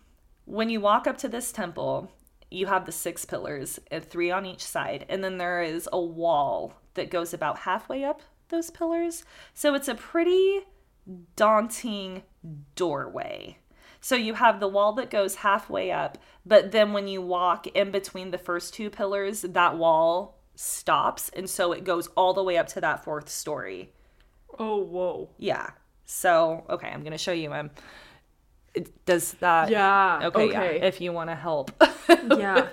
[0.44, 2.11] when you walk up to this temple,
[2.51, 6.01] you have the six pillars, and three on each side, and then there is a
[6.01, 9.25] wall that goes about halfway up those pillars.
[9.55, 10.61] So it's a pretty
[11.37, 12.23] daunting
[12.77, 13.59] doorway.
[14.05, 17.90] So you have the wall that goes halfway up, but then when you walk in
[17.90, 22.59] between the first two pillars, that wall stops, and so it goes all the way
[22.59, 23.93] up to that fourth story.
[24.59, 25.31] Oh, whoa.
[25.38, 25.71] Yeah.
[26.05, 27.55] So okay, I'm gonna show you.
[27.55, 27.71] Um,
[29.07, 29.71] does that?
[29.71, 30.21] Yeah.
[30.25, 30.49] Okay.
[30.51, 30.79] Okay.
[30.81, 30.87] Yeah.
[30.87, 31.71] If you want to help.
[32.38, 32.69] Yeah.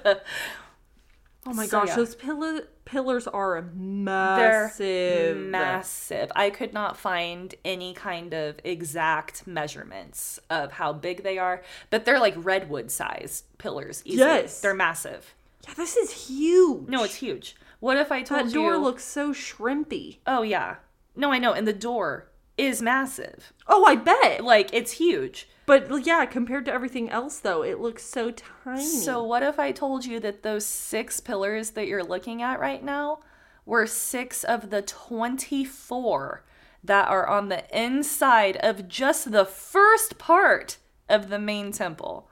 [1.45, 1.95] Oh my So, gosh, yeah.
[1.95, 5.37] those pillar pillars are massive.
[5.37, 6.31] massive.
[6.35, 12.05] I could not find any kind of exact measurements of how big they are, but
[12.05, 14.01] they're like redwood size pillars.
[14.05, 14.19] Easily.
[14.29, 14.61] Yes.
[14.61, 15.33] they're massive.
[15.67, 16.87] Yeah, this is huge.
[16.87, 17.55] No, it's huge.
[17.79, 18.47] What if I told you.
[18.47, 18.77] that door you?
[18.77, 20.17] looks so shrimpy.
[20.27, 20.75] oh yeah.
[21.15, 23.53] No, I know, and the door is massive.
[23.67, 24.43] Oh, I bet.
[24.43, 25.47] Like it's huge.
[25.65, 28.83] But yeah, compared to everything else, though, it looks so tiny.
[28.83, 32.83] So, what if I told you that those six pillars that you're looking at right
[32.83, 33.19] now
[33.65, 36.43] were six of the 24
[36.83, 42.27] that are on the inside of just the first part of the main temple?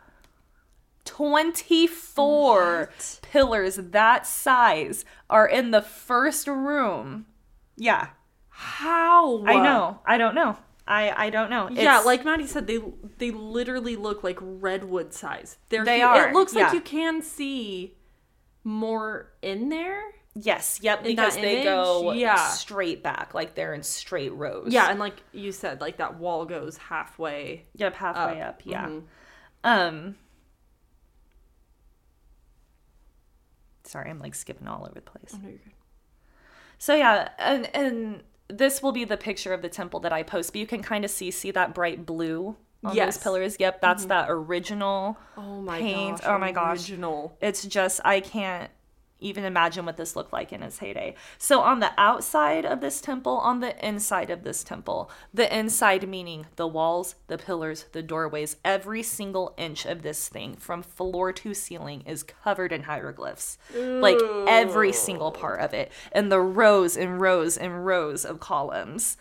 [1.06, 7.26] 24 pillars that size are in the first room.
[7.78, 8.10] Yeah,
[8.60, 9.42] how?
[9.46, 10.00] I know.
[10.06, 10.58] I don't know.
[10.86, 11.70] I, I don't know.
[11.70, 12.80] Yeah, like Madi said, they
[13.18, 15.58] they literally look like redwood size.
[15.70, 16.66] They're They are, It looks yeah.
[16.66, 17.96] like you can see
[18.66, 20.02] more in there.
[20.36, 22.36] Yes, yep, because they image, go yeah.
[22.50, 24.74] straight back, like they're in straight rows.
[24.74, 27.66] Yeah, and like you said, like that wall goes halfway.
[27.76, 28.50] Yep, halfway Up.
[28.50, 28.62] up.
[28.66, 28.88] Yeah.
[28.88, 29.04] Mhm.
[29.64, 30.16] Um.
[33.84, 35.32] Sorry, I'm like skipping all over the place.
[35.34, 35.52] Oh, no.
[36.78, 40.52] So yeah, and and this will be the picture of the temple that I post,
[40.54, 43.16] but you can kind of see see that bright blue on Yes.
[43.18, 43.56] those pillars.
[43.60, 44.10] Yep, that's mm-hmm.
[44.10, 45.18] that original.
[45.38, 46.22] Oh my Paint.
[46.22, 46.28] gosh!
[46.30, 46.78] Oh my gosh.
[46.90, 47.38] Original.
[47.42, 48.70] It's just I can't
[49.20, 51.16] even imagine what this looked like in its heyday.
[51.38, 56.08] So on the outside of this temple, on the inside of this temple, the inside
[56.08, 61.34] meaning the walls, the pillars, the doorways, every single inch of this thing from floor
[61.34, 63.58] to ceiling is covered in hieroglyphs.
[63.76, 65.92] Like every single part of it.
[66.12, 69.18] And the rows and rows and rows of columns.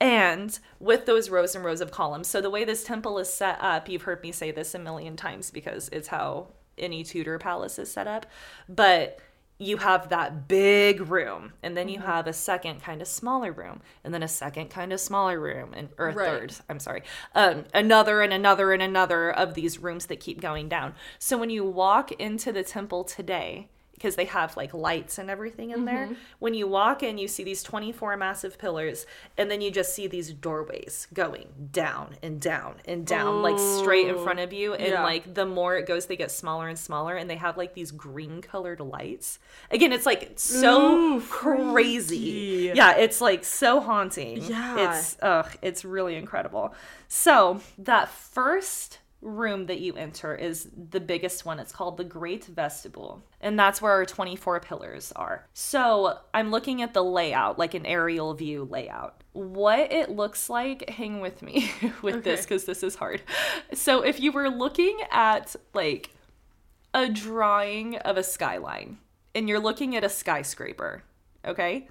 [0.00, 3.58] And with those rows and rows of columns, so the way this temple is set
[3.60, 7.78] up, you've heard me say this a million times because it's how any Tudor palace
[7.78, 8.26] is set up,
[8.68, 9.20] but
[9.58, 12.06] you have that big room, and then you Mm-hmm.
[12.06, 15.72] have a second kind of smaller room, and then a second kind of smaller room,
[15.74, 16.26] and or a Right.
[16.26, 16.54] third.
[16.68, 17.02] I'm sorry,
[17.34, 20.94] um, another and another and another of these rooms that keep going down.
[21.18, 25.70] So when you walk into the temple today, because they have like lights and everything
[25.70, 26.06] in there.
[26.06, 26.14] Mm-hmm.
[26.40, 29.06] When you walk in, you see these 24 massive pillars,
[29.38, 34.08] and then you just see these doorways going down and down and down, like straight
[34.08, 34.74] in front of you.
[34.74, 35.02] And Yeah.
[35.02, 37.90] like the more it goes, they get smaller and smaller, and they have like these
[37.92, 39.38] green colored lights.
[39.70, 42.18] Again, it's like so Ooh, crazy.
[42.18, 42.72] freaky.
[42.76, 44.42] Yeah, it's like so haunting.
[44.42, 44.98] Yeah.
[44.98, 46.74] It's ugh, it's really incredible.
[47.08, 51.58] So that first room that you enter is the biggest one.
[51.58, 53.24] It's called the Great Vestibule.
[53.40, 55.46] And that's where our 24 pillars are.
[55.54, 59.22] So I'm looking at the layout, like an aerial view layout.
[59.32, 63.22] What it looks like, hang with me with this because this is hard.
[63.72, 66.10] So if you were looking at like
[66.92, 68.98] a drawing of a skyline
[69.34, 71.02] and you're looking at a skyscraper,
[71.44, 71.88] okay?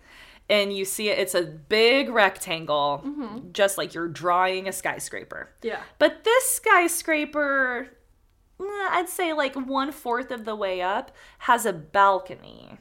[0.50, 3.52] And you see it, it's a big rectangle, mm-hmm.
[3.54, 5.50] just like you're drawing a skyscraper.
[5.62, 5.82] Yeah.
[6.00, 7.90] But this skyscraper,
[8.60, 12.78] I'd say like one fourth of the way up, has a balcony.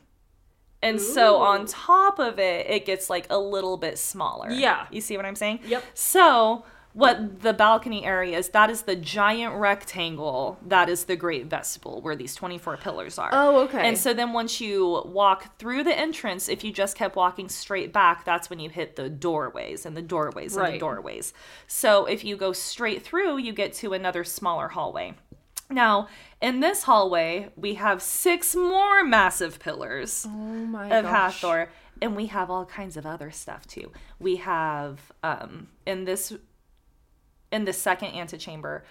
[0.83, 4.51] And so on top of it, it gets like a little bit smaller.
[4.51, 4.87] Yeah.
[4.91, 5.61] You see what I'm saying?
[5.65, 5.85] Yep.
[5.95, 11.47] So, what the balcony area is, that is the giant rectangle that is the great
[11.47, 13.31] vestibule where these 24 pillars are.
[13.33, 13.89] Oh, okay.
[13.89, 17.93] And so then once you walk through the entrance, if you just kept walking straight
[17.93, 20.81] back, that's when you hit the doorways and the doorways and the Right.
[20.81, 21.33] doorways.
[21.67, 25.15] So if you go straight through, you get to another smaller hallway.
[25.71, 26.09] Now,
[26.43, 31.41] in this hallway, we have six more massive pillars Oh my of gosh.
[31.41, 31.71] Hathor.
[32.03, 33.93] And we have all kinds of other stuff too.
[34.19, 36.35] We have um, in this
[37.53, 38.85] in the second antechamber,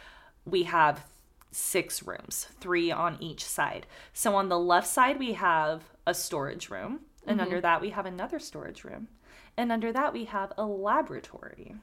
[0.45, 1.05] we have
[1.51, 3.85] six rooms, three on each side.
[4.13, 7.45] So on the left side, we have a storage room, and Mm-hmm.
[7.47, 9.07] under that, we have another storage room,
[9.57, 11.75] and under that, we have a laboratory.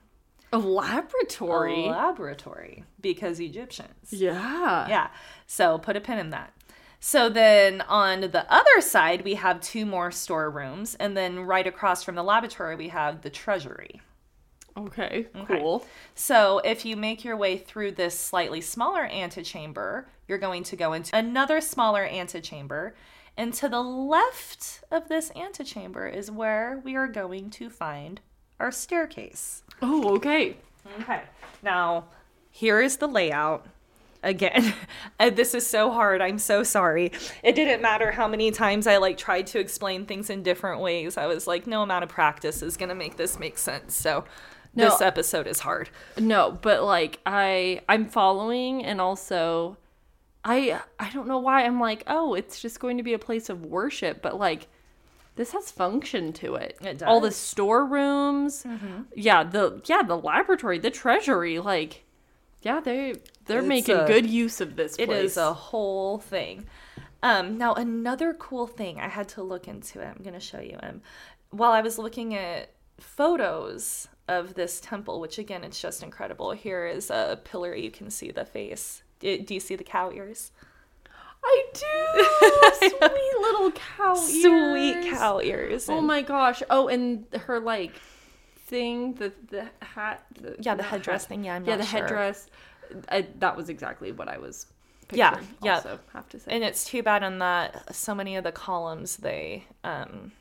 [0.52, 1.84] A laboratory.
[1.84, 4.10] A laboratory because Egyptians.
[4.10, 4.88] yeah.
[4.88, 5.08] Yeah.
[5.46, 6.54] So put a pin in that.
[7.00, 12.02] So then on the other side, we have two more storerooms, and then right across
[12.02, 14.00] from the laboratory, we have the treasury.
[14.78, 15.26] Okay.
[15.46, 15.84] Cool.
[16.14, 20.92] So if you make your way through this slightly smaller antechamber, you're going to go
[20.92, 22.94] into another smaller antechamber.
[23.36, 28.20] And to the left of this antechamber is where we are going to find
[28.58, 29.62] our staircase.
[29.80, 30.56] Oh, okay.
[31.00, 31.22] Okay.
[31.62, 32.06] Now,
[32.50, 33.66] here is the layout.
[34.22, 34.74] Again,
[35.20, 36.20] uh, this is so hard.
[36.20, 37.12] I'm so sorry.
[37.44, 41.16] It didn't matter how many times I like tried to explain things in different ways.
[41.16, 43.94] I was like, no amount of practice is going to make this make sense.
[43.94, 44.24] So,
[44.74, 44.88] No.
[44.90, 45.90] this episode is hard.
[46.18, 49.76] No, but like I I'm following and also
[50.44, 53.48] I I don't know why I'm like, "Oh, it's just going to be a place
[53.48, 54.68] of worship," but like
[55.36, 56.76] this has function to it.
[56.80, 57.02] It does.
[57.08, 57.36] All the does.
[57.36, 57.44] Mm-hmm.
[57.50, 58.66] storerooms.
[59.14, 62.04] Yeah, the yeah, the laboratory, the treasury, like
[62.62, 63.14] yeah, they
[63.46, 65.32] they're It's making a- good use of this It place.
[65.32, 66.66] is a whole thing.
[67.22, 70.06] Um, now, another cool thing, I had to look into it.
[70.06, 71.02] I'm going to show you him.
[71.50, 76.52] While I was looking at photos of this temple, which again, it's just incredible.
[76.52, 77.74] Here is a pillar.
[77.74, 79.02] You can see the face.
[79.20, 80.52] Do, you see the cow ears?
[81.44, 82.88] I do.
[82.88, 84.42] Sweet little cow ears.
[84.42, 85.88] Sweet cow ears.
[85.88, 86.62] Oh my gosh.
[86.70, 87.92] Oh, and her like
[88.66, 90.24] thing, the the hat.
[90.40, 91.28] The, Yeah, the headdress hat.
[91.28, 91.44] thing.
[91.44, 92.02] Yeah, I'm yeah, the sure.
[92.02, 92.46] headdress.
[93.10, 94.66] I, that was exactly what I was.
[95.12, 95.74] Yeah, Picturing yeah.
[95.76, 96.50] Also, have to say.
[96.52, 100.32] And it's too bad on that so many of the columns they um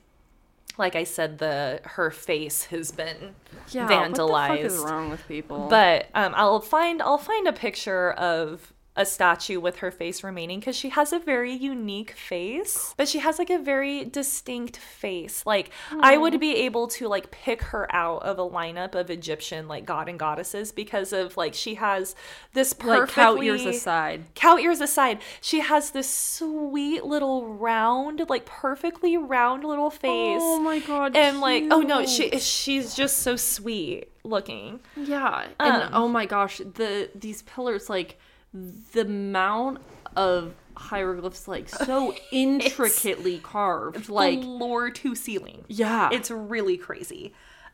[0.77, 3.35] like I said the her face has been
[3.69, 4.49] yeah, vandalized.
[4.49, 5.67] What the fuck is wrong with people?
[5.69, 10.59] But um, I'll find I'll find a picture of a statue with her face remaining
[10.59, 15.45] because she has a very unique face, but she has like a very distinct face.
[15.45, 15.69] Like
[16.01, 19.85] I would be able to like pick her out of a lineup of Egyptian like
[19.85, 22.15] god and goddesses because of like she has
[22.53, 24.23] this like perfectly cow ears aside.
[24.35, 30.39] cow ears aside, she has this sweet little round, like perfectly round little face.
[30.41, 31.15] Oh my god.
[31.15, 34.79] and like, oh no, she she's just so sweet looking.
[34.95, 38.17] Yeah, and Um, oh my gosh, the these pillars like
[38.53, 39.79] the amount
[40.15, 44.09] of hieroglyphs like so intricately carved.
[44.09, 45.65] Like floor to ceiling.
[45.67, 47.33] yeah, It's really crazy.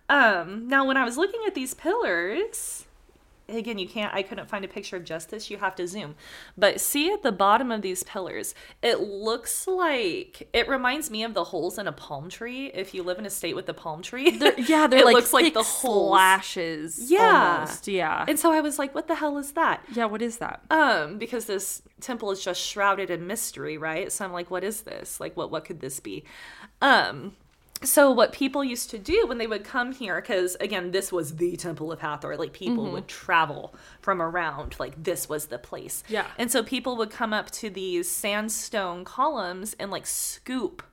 [0.09, 2.85] Um, now when I was looking at these pillars,
[3.49, 6.15] again, you can't I couldn't find a picture of just this, you have to zoom.
[6.57, 11.33] But see at the bottom of these pillars, it looks like it reminds me of
[11.33, 14.01] the holes in a palm tree if you live in a state with the palm
[14.01, 14.31] tree.
[14.37, 17.11] They're- yeah, they're it like looks like the slashes.
[17.11, 17.55] Yeah.
[17.59, 17.87] almost.
[17.87, 19.83] yeah, And so I was like, what the hell is that?
[19.93, 20.05] yeah.
[20.05, 20.61] What is that?
[20.71, 24.81] um because this temple is just shrouded in mystery right so i'm like what is
[24.81, 26.23] this like what what could this be
[26.81, 27.33] um
[27.83, 31.35] so what people used to do when they would come here because again this was
[31.35, 32.93] the temple of hathor like people mm-hmm.
[32.93, 36.03] would travel from around like this was the place.
[36.07, 36.27] Yeah.
[36.37, 40.83] and so people would come up to these sandstone columns and like scoop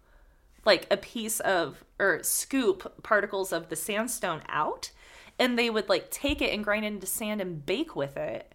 [0.65, 4.91] like a piece of or scoop particles of the sandstone out
[5.39, 8.55] and they would like take it and grind it into sand and bake with it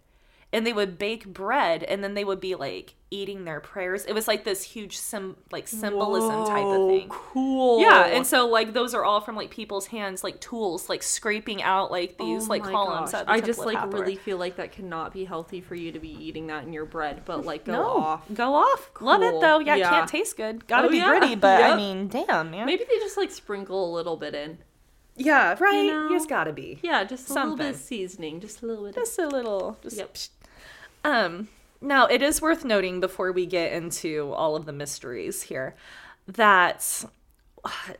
[0.52, 4.12] and they would bake bread and then they would be like eating their prayers it
[4.14, 7.80] was like this huge sim like symbolism type of thing Cool.
[7.80, 11.62] yeah and so like those are all from like people's hands like tools like scraping
[11.62, 13.98] out like these Oh like columns the I just like Hathor.
[13.98, 16.84] really feel like that cannot be healthy for you to be eating that in your
[16.84, 18.24] bread, but like go no off.
[18.34, 19.90] go off love it though yeah, it Yeah.
[19.90, 21.06] can't taste good gotta Oh, be yeah.
[21.06, 24.58] gritty but i mean damn man Maybe they just like sprinkle a little bit in.
[25.16, 26.14] yeah right You know?
[26.14, 27.86] it's gotta be Yeah, just a little bit of Something.
[27.86, 28.94] seasoning, just a little bit.
[28.96, 30.16] just a little just Yep.
[31.06, 31.48] Um,
[31.80, 35.76] now it is worth noting before we get into all of the mysteries here
[36.26, 37.04] that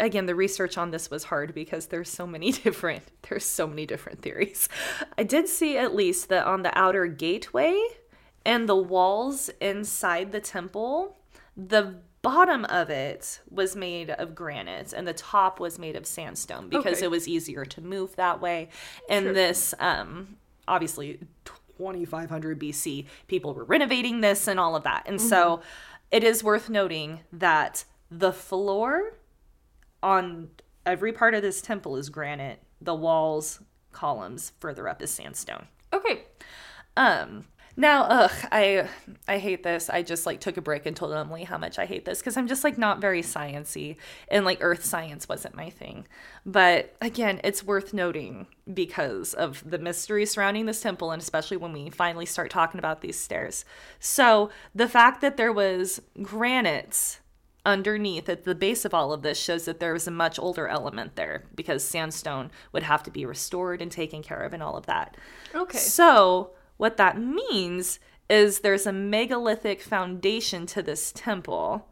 [0.00, 3.86] again the research on this was hard because there's so many different there's so many
[3.86, 4.68] different theories.
[5.16, 7.80] I did see at least that on the outer gateway
[8.44, 11.16] and the walls inside the temple,
[11.56, 16.68] the bottom of it was made of granite and the top was made of sandstone
[16.68, 17.04] because Okay.
[17.04, 18.68] it was easier to move that way.
[19.08, 19.32] And Sure.
[19.32, 20.36] this um
[20.68, 21.20] obviously
[21.76, 25.04] 2500 BC people were renovating this and all of that.
[25.06, 25.60] And so
[26.10, 29.14] it is worth noting that the floor
[30.02, 30.48] on
[30.84, 32.62] every part of this temple is granite.
[32.80, 33.60] The walls,
[33.92, 35.66] columns further up is sandstone.
[35.92, 36.24] Okay.
[36.96, 37.46] Um
[37.78, 38.88] Now, ugh, I
[39.28, 39.90] I hate this.
[39.90, 42.36] I just like took a break and told Emily how much I hate this because
[42.36, 43.96] I'm just like not very sciency
[44.28, 46.06] and like earth science wasn't my thing.
[46.46, 51.72] But again, it's worth noting because of the mystery surrounding this temple and especially when
[51.72, 53.66] we finally start talking about these stairs.
[54.00, 57.20] So, the fact that there was granite
[57.66, 60.68] underneath at the base of all of this shows that there was a much older
[60.68, 64.76] element there because sandstone would have to be restored and taken care of and all
[64.76, 65.16] of that.
[65.54, 65.76] Okay.
[65.76, 67.98] So, what that means
[68.28, 71.86] is there's a megalithic foundation to this temple,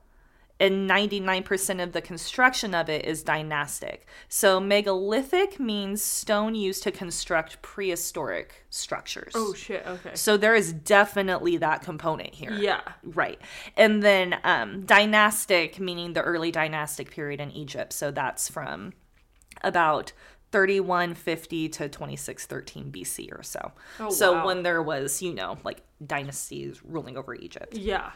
[0.60, 4.06] and 99% of the construction of it is dynastic.
[4.28, 9.32] So, megalithic means stone used to construct prehistoric structures.
[9.34, 9.84] Oh shit.
[9.86, 10.10] Okay.
[10.14, 12.52] So, there is definitely that component here.
[12.52, 12.82] Yeah.
[13.02, 13.40] Right.
[13.76, 17.92] And then um, dynastic, meaning the early dynastic period in Egypt.
[17.92, 18.92] So, that's from
[19.62, 20.12] about
[20.54, 23.72] 3150 to 2613 BC or so.
[23.98, 24.46] Oh, so wow.
[24.46, 27.74] when there was, you know, like dynasties ruling over Egypt.
[27.74, 28.12] Yeah.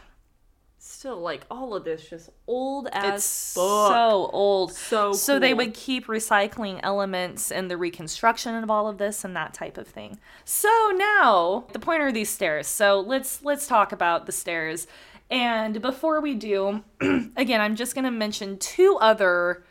[0.77, 3.91] Still, like all of this, just old as It's fuck.
[3.91, 4.71] so old.
[4.71, 9.35] So so they would keep recycling elements in the reconstruction of all of this and
[9.35, 10.17] that type of thing.
[10.45, 12.67] So now the point are these stairs.
[12.67, 14.87] So let's let's talk about the stairs.
[15.29, 16.85] And before we do,
[17.35, 19.65] again, I'm just going to mention two other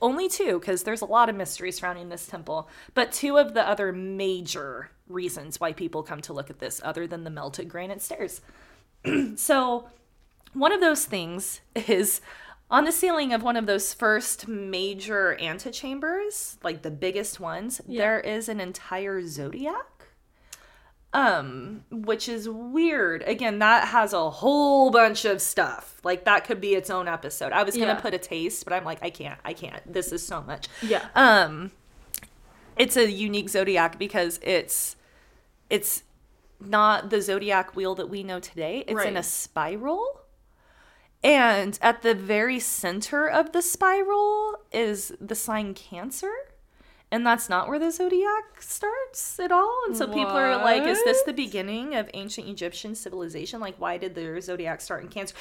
[0.00, 3.66] only two because there's a lot of mystery surrounding this temple, but two of the
[3.66, 8.02] other major reasons why people come to look at this other than the melted granite
[8.02, 8.40] stairs.
[9.36, 9.88] so
[10.52, 12.20] one of those things is
[12.70, 18.18] on the ceiling of one of those first major antechambers, like the biggest ones, there
[18.18, 19.91] is an entire zodiac.
[21.14, 23.22] Um, which is weird.
[23.26, 26.00] Again, that has a whole bunch of stuff.
[26.02, 27.52] Like that could be its own episode.
[27.52, 28.00] I was gonna Yeah.
[28.00, 29.92] put a taste, but I'm like, I can't, I can't.
[29.92, 30.68] This is so much.
[30.80, 31.06] Yeah.
[31.14, 31.70] Um,
[32.78, 34.96] it's a unique zodiac because it's
[35.68, 36.02] it's
[36.60, 38.84] not the zodiac wheel that we know today.
[38.88, 40.20] It's in a spiral.
[41.24, 46.32] And at the very center of the spiral is the sign Cancer.
[47.12, 49.82] And that's not where the zodiac starts at all.
[49.86, 53.60] And so people are like, is this the beginning of ancient Egyptian civilization?
[53.60, 55.34] Like, why did the zodiac start in Cancer?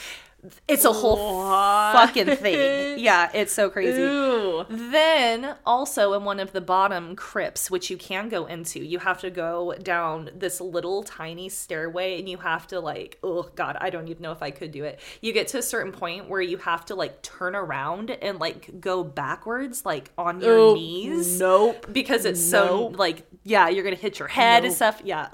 [0.67, 1.93] It's a whole What?
[1.93, 2.99] fucking thing.
[3.01, 4.01] Yeah, it's so crazy.
[4.01, 4.65] Ew.
[4.69, 9.19] Then, also in one of the bottom crypts, which you can go into, you have
[9.21, 13.89] to go down this little tiny stairway and you have to, like, oh God, I
[13.89, 14.99] don't even know if I could do it.
[15.21, 18.79] You get to a certain point where you have to, like, turn around and, like,
[18.79, 21.39] go backwards, like, on your knees.
[21.39, 21.87] Nope.
[21.91, 25.01] Because it's so, like, yeah, you're going to hit your head and stuff.
[25.03, 25.29] Yeah.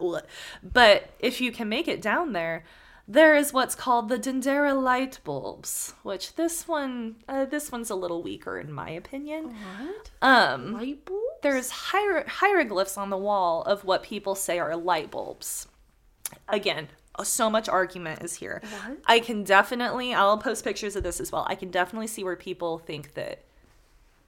[0.64, 2.64] But if you can make it down there,
[3.08, 7.96] there is what's called the Dendera light bulbs, which this one, uh, this one's a
[7.96, 9.56] little weaker in my opinion.
[9.80, 10.12] What?
[10.22, 11.22] Um, Light bulb?
[11.42, 15.68] there's hier- hieroglyphs on the wall of what people say are light bulbs.
[16.50, 16.90] Again,
[17.24, 18.62] so much argument is here.
[18.64, 18.98] What?
[19.06, 21.46] I can definitely, I'll post pictures of this as well.
[21.50, 23.44] I can definitely see where people think that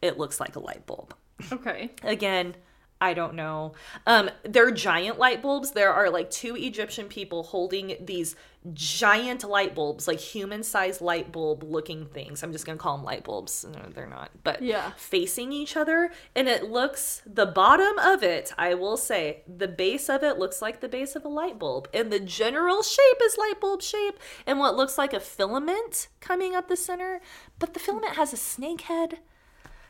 [0.02, 1.14] it looks like a light bulb.
[1.52, 1.92] Okay.
[2.04, 2.56] Again,
[3.02, 3.74] I don't know.
[4.06, 5.72] Um, they're giant light bulbs.
[5.72, 8.36] There are like two Egyptian people holding these
[8.74, 12.44] giant light bulbs, like human sized light bulb looking things.
[12.44, 13.64] I'm just gonna call them light bulbs.
[13.64, 14.32] No, they're not.
[14.44, 14.92] But Yeah.
[14.98, 18.52] facing each other, and it looks the bottom of it.
[18.58, 21.88] I will say the base of it looks like the base of a light bulb,
[21.94, 26.54] and the general shape is light bulb shape, and what looks like a filament coming
[26.54, 27.22] up the center.
[27.60, 29.20] But the filament has a snake head.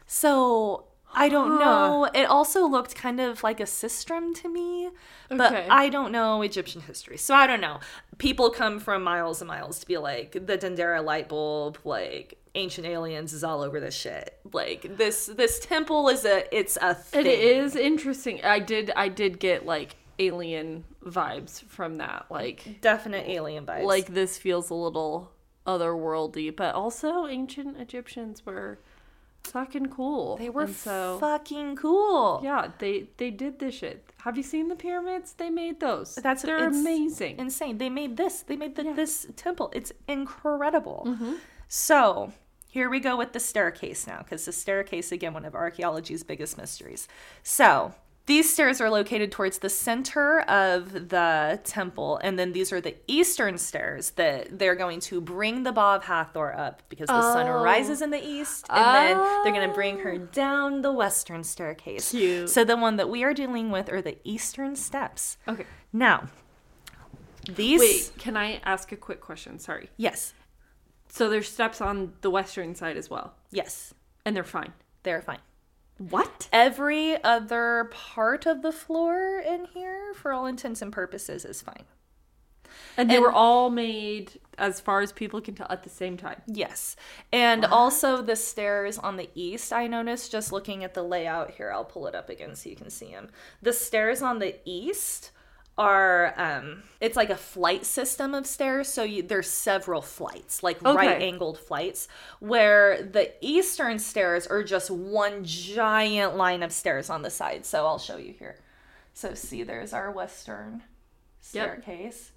[0.05, 1.59] So I don't Huh.
[1.59, 2.03] know.
[2.13, 4.89] It also looked kind of like a sistrum to me,
[5.29, 5.67] but Okay.
[5.69, 7.79] I don't know Egyptian history, so I don't know.
[8.19, 12.85] People come from miles and miles to be like the Dendera light bulb, like ancient
[12.87, 14.39] aliens is all over this shit.
[14.53, 17.25] Like this this temple is a it's a thing.
[17.25, 18.43] It is interesting.
[18.43, 22.25] I did I did get like alien vibes from that.
[22.29, 23.83] Like definite alien vibes.
[23.85, 25.31] like this feels a little
[25.65, 28.79] otherworldly, but also ancient Egyptians were
[29.43, 30.37] fucking cool.
[30.37, 32.41] they were And so fucking cool.
[32.43, 34.11] yeah, they they did this shit.
[34.23, 35.33] Have you seen the pyramids?
[35.33, 36.15] They made those.
[36.15, 37.39] That's they're amazing.
[37.39, 37.77] insane.
[37.77, 38.41] They made this.
[38.41, 38.93] They made the, Yeah.
[38.93, 39.71] this temple.
[39.73, 41.03] It's incredible.
[41.07, 41.33] Mm-hmm.
[41.67, 42.33] So
[42.67, 46.57] here we go with the staircase now, because the staircase again one of archaeology's biggest
[46.57, 47.07] mysteries.
[47.43, 47.93] So
[48.29, 52.95] these stairs are located towards the center of the temple, and then these are the
[53.07, 57.47] eastern stairs that they're going to bring the Ba of Hathor up because the sun
[57.47, 57.63] Oh.
[57.63, 60.17] rises in the east, and then they're going to bring her oh.
[60.31, 62.11] down the western staircase.
[62.11, 62.51] Cute.
[62.51, 65.37] So the one that we are dealing with are the eastern steps.
[65.47, 65.65] okay.
[65.91, 66.29] Now,
[67.49, 67.79] these.
[67.79, 69.57] Wait, can I ask a quick question?
[69.57, 69.89] Sorry.
[69.97, 70.35] Yes.
[71.07, 73.95] So there's steps on the western side as well, Yes.
[74.23, 74.73] and they're fine.
[75.01, 75.39] They're fine.
[75.99, 76.47] What?
[76.51, 81.83] Every other part of the floor in here, for all intents and purposes, is fine.
[82.97, 86.41] And they were all made, as far as people can tell, at the same time.
[86.47, 86.95] Yes.
[87.31, 91.71] And also the stairs on the east, I noticed just looking at the layout here.
[91.71, 93.29] I'll pull it up again so you can see them.
[93.61, 95.31] The stairs on the east
[95.79, 100.77] are um it's like a flight system of stairs so you, there's several flights like
[100.85, 100.93] Okay.
[100.95, 102.07] right angled flights
[102.41, 107.85] where the eastern stairs are just one giant line of stairs on the side so
[107.85, 108.57] i'll show you here
[109.13, 110.83] so see there's our western
[111.41, 112.31] staircase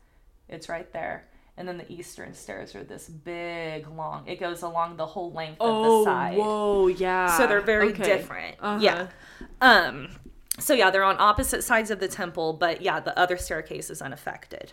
[0.49, 0.57] Yep.
[0.57, 1.25] it's right there
[1.57, 5.61] and then the eastern stairs are this big long it goes along the whole length
[5.61, 7.37] of the side whoa, yeah.
[7.37, 8.05] so they're very Okay.
[8.05, 8.79] different Uh-huh.
[8.81, 9.07] yeah
[9.61, 10.09] um
[10.59, 14.03] so yeah they're on opposite sides of the temple but yeah the other staircase is
[14.03, 14.73] unaffected.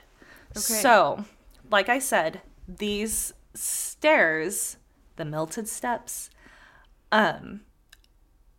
[0.53, 1.25] So
[1.71, 4.77] like i said these stairs
[5.15, 6.29] the melted steps
[7.11, 7.61] um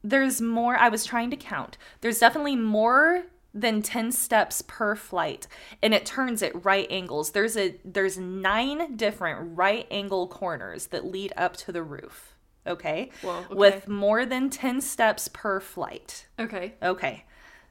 [0.03, 5.47] there's more i was trying to count there's definitely more than 10 steps per flight
[5.83, 7.33] and it turns at right angles.
[7.33, 12.30] There's a there's nine different right angle corners that lead up to the roof
[12.66, 13.54] okay, okay.
[13.54, 16.74] with more than 10 steps per flight Okay.
[16.82, 17.24] Okay.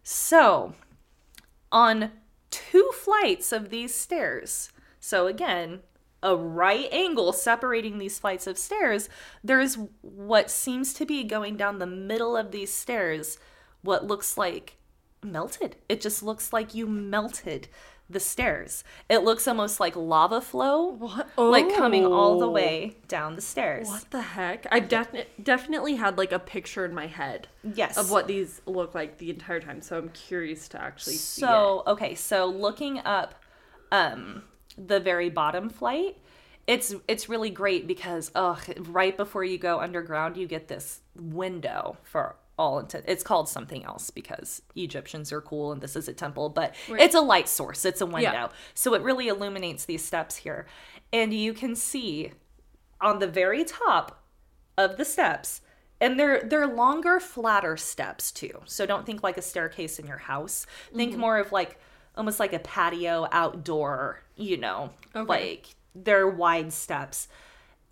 [0.03, 0.73] So,
[1.71, 2.11] on
[2.51, 5.81] two flights of these stairs, so again,
[6.21, 9.09] a right angle separating these flights of stairs,
[9.43, 13.37] there's what seems to be going down the middle of these stairs,
[13.81, 14.75] what looks like
[15.23, 15.75] melted.
[15.87, 17.67] It just looks like you melted
[18.10, 18.84] the stairs.
[19.07, 21.30] It looks almost like lava flow, What?
[21.38, 22.51] like coming all the Oh.
[22.51, 23.88] way down the stairs.
[23.88, 24.66] What the heck?
[24.72, 27.97] I've defi- definitely had like a picture in my head Yes.
[27.97, 31.41] of what these look like the entire time, so I'm curious to actually see.
[31.41, 33.36] So okay, so looking up
[33.91, 34.43] um
[34.78, 36.18] the very bottom flight,
[36.68, 41.97] it's it's really great because ugh, right before you go underground, you get this window
[42.03, 43.05] for all intent.
[43.07, 47.01] It's called something else because Egyptians are cool and this is a temple, but Right.
[47.01, 47.86] it's a light source.
[47.86, 48.49] It's a window, Yeah.
[48.76, 50.68] so it really illuminates these steps here,
[51.14, 52.34] and you can see
[53.01, 54.22] on the very top
[54.78, 55.62] of the steps
[56.01, 60.18] and they're they're longer flatter steps too so don't think like a staircase in your
[60.18, 61.20] house think Mm-hmm.
[61.22, 61.78] more of like
[62.16, 65.28] almost like a patio outdoor you know Okay.
[65.28, 67.28] like they're wide steps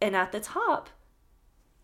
[0.01, 0.89] and at the top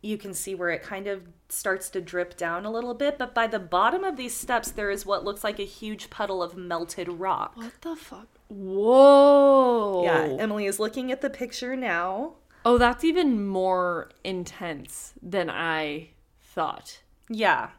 [0.04, 3.34] you can see where it kind of starts to drip down a little bit but
[3.34, 6.58] by the bottom of these steps there is what looks like a huge puddle of
[6.58, 8.28] melted rock What the fuck?
[8.50, 10.04] Whoa.
[10.04, 12.34] yeah emily is looking at the picture now
[12.66, 17.02] Oh, that's even more intense than I thought.
[17.30, 17.72] yeah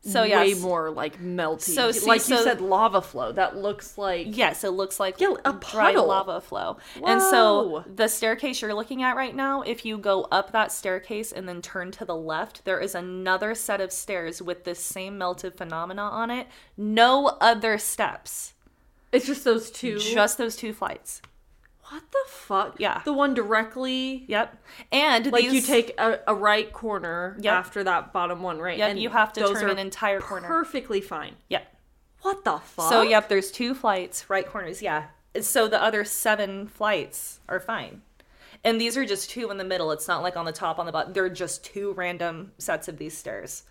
[0.00, 1.62] so yeah way more like melty.
[1.74, 3.32] So, see, like you said, lava flow.
[3.32, 6.06] That looks like Yes, it looks like Yeah, a dry puddle.
[6.06, 6.78] lava flow.
[7.04, 11.32] And so the staircase you're looking at right now, if you go up that staircase
[11.32, 15.18] and then turn to the left, there is another set of stairs with this same
[15.18, 16.46] melted phenomena on it.
[16.76, 18.54] No other steps.
[19.12, 19.98] it's just those two.
[19.98, 21.20] Just those two flights.
[21.90, 22.76] What the fuck?
[22.78, 23.02] Yeah.
[23.04, 24.24] the one directly.
[24.28, 24.56] Yep.
[24.92, 27.52] And Like you take a, a right corner Yep.
[27.52, 28.78] after that bottom one, right?
[28.78, 30.46] Yep, And you have to turn an entire corner.
[30.46, 31.34] Perfectly fine.
[31.48, 31.66] Yep.
[32.22, 32.90] What the fuck?
[32.90, 35.04] So yep, there's two flights, right corners, yeah.
[35.40, 38.02] So the other seven flights are fine.
[38.64, 39.92] And these are just two in the middle.
[39.92, 41.12] It's not like on the top, on the bottom.
[41.12, 43.62] They're just two random sets of these stairs.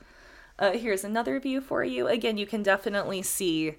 [0.58, 2.08] Uh, here's another view for you.
[2.08, 3.76] Again, you can definitely see.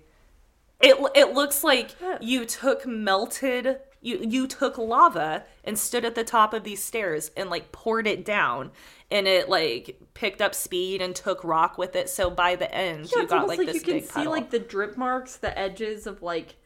[0.80, 2.18] It it looks like Yeah.
[2.20, 3.78] you took melted.
[4.00, 8.06] You you took lava and stood at the top of these stairs and like poured
[8.06, 8.70] it down,
[9.10, 12.08] and it like picked up speed and took rock with it.
[12.08, 14.32] So by the end, Yeah, you got like, like, this you can big see puddle.
[14.32, 16.56] like the drip marks, the edges of like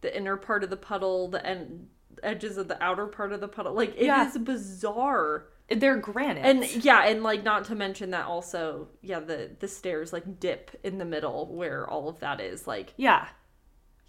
[0.00, 1.88] the inner part of the puddle, the end
[2.22, 3.74] edges of the outer part of the puddle.
[3.74, 4.30] Like it is Yeah.
[4.38, 5.46] bizarre.
[5.70, 6.44] They're granite.
[6.46, 10.70] And yeah, and like not to mention that also, yeah, the the stairs like dip
[10.82, 12.66] in the middle where all of that is.
[12.66, 13.28] Like yeah,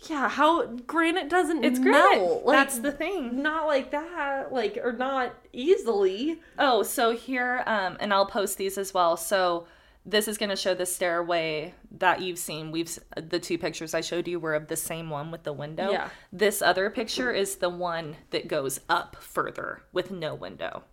[0.07, 2.13] yeah, how granite doesn't it's melt.
[2.13, 2.45] granite.
[2.45, 3.41] Like, That's the thing.
[3.41, 6.39] not like that, like or not easily.
[6.57, 9.17] Oh, so here, um, and I'll post these as well.
[9.17, 9.67] So
[10.05, 12.71] this is going to show the stairway that you've seen.
[12.71, 15.91] We've the two pictures I showed you were of the same one with the window.
[15.91, 16.09] Yeah.
[16.31, 20.83] This other picture is the one that goes up further with no window.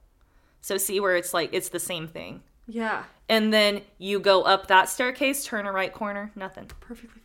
[0.61, 2.43] So see where it's like it's the same thing.
[2.69, 6.69] Yeah, And then you go up that staircase, turn a right corner, nothing.
[6.81, 7.23] perfectly.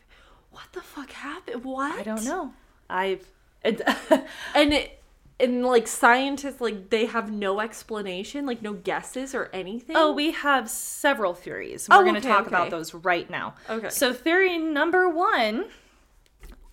[0.52, 1.64] What the fuck happened?
[1.64, 1.98] What?
[1.98, 2.52] I don't know.
[2.88, 3.26] I've
[3.64, 3.80] it,
[4.54, 5.02] And it,
[5.40, 9.96] and like scientists, like they have no explanation, like no guesses or anything.
[9.96, 11.88] Oh, we have several theories.
[11.88, 12.48] We're Oh, going to okay, talk okay.
[12.48, 13.54] about those right now.
[13.68, 13.88] Okay.
[13.88, 15.64] So, theory number one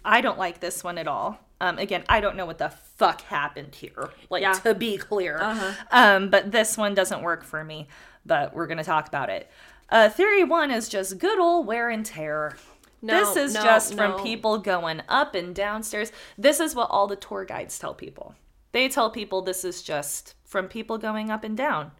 [0.06, 1.40] I don't like this one at all.
[1.62, 4.54] Um, again, I don't know what the fuck happened here, like Yeah.
[4.54, 5.38] to be clear.
[5.38, 5.74] Uh-huh.
[5.92, 7.88] Um, but this one doesn't work for me,
[8.26, 9.50] but we're going to talk about it.
[9.90, 12.56] Uh, theory one is just good old wear and tear.
[13.02, 13.98] No, this is no, just no.
[14.16, 16.12] from people going up and downstairs.
[16.38, 18.36] This is what all the tour guides tell people.
[18.72, 21.92] They tell people this is just from people going up and down.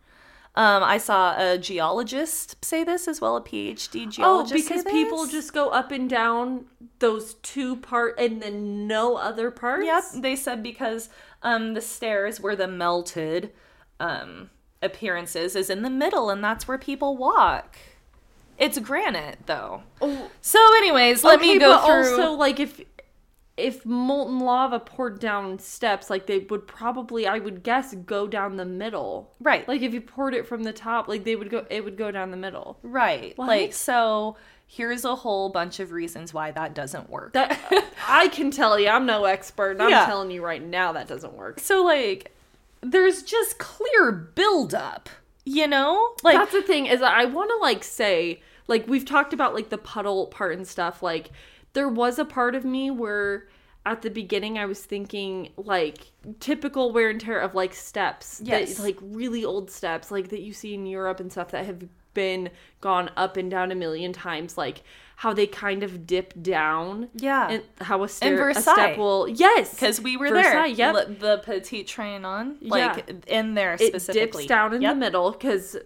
[0.56, 4.68] Um, I saw a geologist say this as well, a PhD Oh, geologist.
[4.68, 6.66] say because people just go up and down
[6.98, 9.86] those two part and then no other parts.
[9.86, 11.10] Yep, they said because
[11.44, 13.52] um, the stairs where the melted
[14.00, 14.50] um,
[14.82, 17.78] appearances is in the middle, and that's where people walk.
[18.60, 19.84] It's granite, though.
[20.02, 22.22] Oh, So, anyways, let me okay, go but through.
[22.22, 22.82] also like if
[23.58, 28.56] if molten lava poured down steps, like they would probably, I would guess, go down
[28.56, 29.34] the middle.
[29.42, 29.68] Right.
[29.68, 32.10] Like if you poured it from the top, like they would go, it would go
[32.12, 32.80] down the middle.
[32.84, 33.38] right.
[33.38, 33.48] What?
[33.50, 37.34] Like, so here's a whole bunch of reasons why that doesn't work.
[37.34, 37.60] That
[38.08, 39.72] I can tell you, I'm no expert.
[39.72, 40.06] And I'm Yeah.
[40.06, 41.60] telling you right now that doesn't work.
[41.60, 42.32] so, like,
[42.82, 45.10] there's just clear buildup,
[45.44, 46.14] you know?
[46.24, 49.68] Like, That's the thing is I want to like say like we've talked about like
[49.70, 51.32] the puddle part and stuff like
[51.74, 53.48] there was a part of me where
[53.86, 58.76] at the beginning I was thinking like typical wear and tear of like steps Yes.
[58.76, 61.84] that like really old steps like that you see in Europe and stuff that have
[62.14, 62.50] been
[62.82, 64.84] gone up and down a million times like
[65.16, 67.50] how they kind of dip down Yeah.
[67.50, 70.94] and how a, stair, a step will yes because we were Versailles, there.
[70.94, 70.96] yep.
[70.96, 74.22] L- the Petite Trianon, like, in there specifically.
[74.24, 74.94] it dips down in Yep.
[74.96, 75.78] the middle because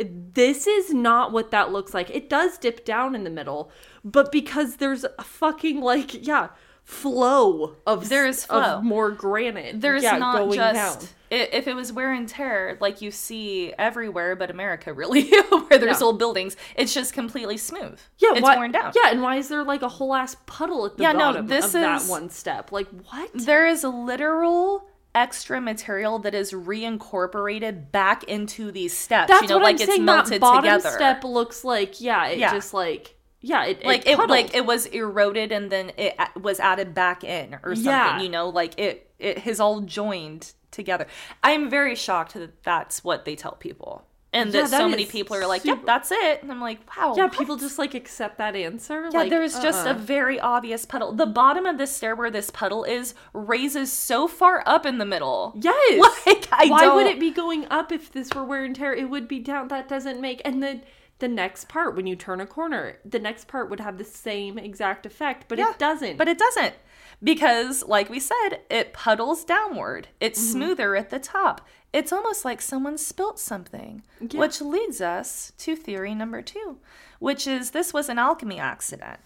[0.00, 2.10] this is not what that looks like.
[2.10, 3.70] It does dip down in the middle,
[4.04, 6.48] but because there's a fucking like yeah
[6.84, 8.60] flow of There is flow.
[8.78, 9.80] of more granite.
[9.80, 11.08] There's yeah, not just down.
[11.30, 16.00] if it was wear and tear like you see everywhere but America really where there's
[16.00, 16.06] Yeah.
[16.06, 19.48] old buildings it's just completely smooth Yeah, it's why, worn down Yeah, and why is
[19.48, 22.08] there like a whole ass puddle at the Yeah, no, bottom this of that is-
[22.08, 22.72] one step?
[22.72, 23.30] Like what?
[23.34, 24.88] there is a literal
[25.18, 29.82] extra material that is reincorporated back into these steps That's you know what like I'm
[29.82, 30.04] it's saying.
[30.04, 32.52] melted that bottom together step looks like yeah, it Yeah.
[32.52, 34.30] just like yeah, it like it, puddled.
[34.30, 38.20] like it was eroded and then it was added back in or something Yeah.
[38.20, 41.06] you know like it it has all joined together
[41.42, 45.36] i'm very shocked that that's what they tell people and Yeah, that, so many people
[45.36, 47.38] are like super- yep that's it and i'm like wow yeah, what?
[47.38, 49.08] people just like accept that answer.
[49.10, 49.98] yeah like, there's just a uh-uh.
[49.98, 54.62] very obvious puddle the bottom of this stair where this puddle is raises so far
[54.66, 56.20] up in the middle Yes.
[56.26, 58.92] Like, I Why would don't- it be going up if this were wear and tear?
[58.92, 59.68] It would be down.
[59.68, 60.42] That doesn't make.
[60.44, 60.82] And then
[61.20, 64.58] the next part, when you turn a corner, the next part would have the same
[64.58, 66.16] exact effect, but Yeah, it doesn't.
[66.18, 66.74] But it doesn't.
[67.22, 70.08] Because, like we said, it puddles downward.
[70.20, 70.52] It's Mm-hmm.
[70.52, 71.66] smoother at the top.
[71.92, 74.02] It's almost like someone spilt something.
[74.20, 74.38] Yeah.
[74.40, 76.78] Which leads us to theory number two,
[77.18, 79.18] which is this was an alchemy accident.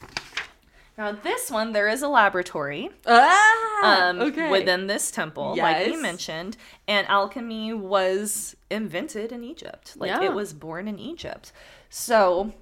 [0.97, 4.51] Now, this one, there is a laboratory ah, um, okay.
[4.51, 9.95] within this temple, like we mentioned, and alchemy was invented in Egypt.
[9.97, 10.23] Like Yeah.
[10.23, 11.51] it was born in Egypt.
[11.89, 12.53] So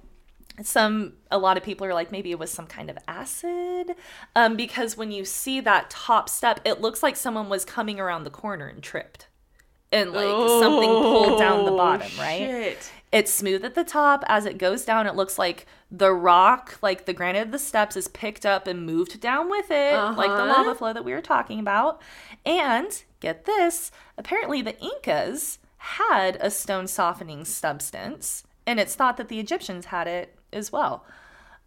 [0.63, 3.95] some a lot of people are like maybe it was some kind of acid
[4.35, 8.23] um, because when you see that top step it looks like someone was coming around
[8.23, 9.27] the corner and tripped
[9.91, 12.91] and like something pulled down the Oh, bottom right Shit.
[13.11, 14.23] it's smooth at the top.
[14.27, 17.97] As it goes down, it looks like the rock, like the granite of the steps,
[17.97, 20.45] is picked up and moved down with it, like the Uh-huh.
[20.63, 22.01] lava flow that we were talking about.
[22.45, 29.27] And get this apparently, the Incas had a stone softening substance, and it's thought that
[29.27, 31.05] the Egyptians had it as well.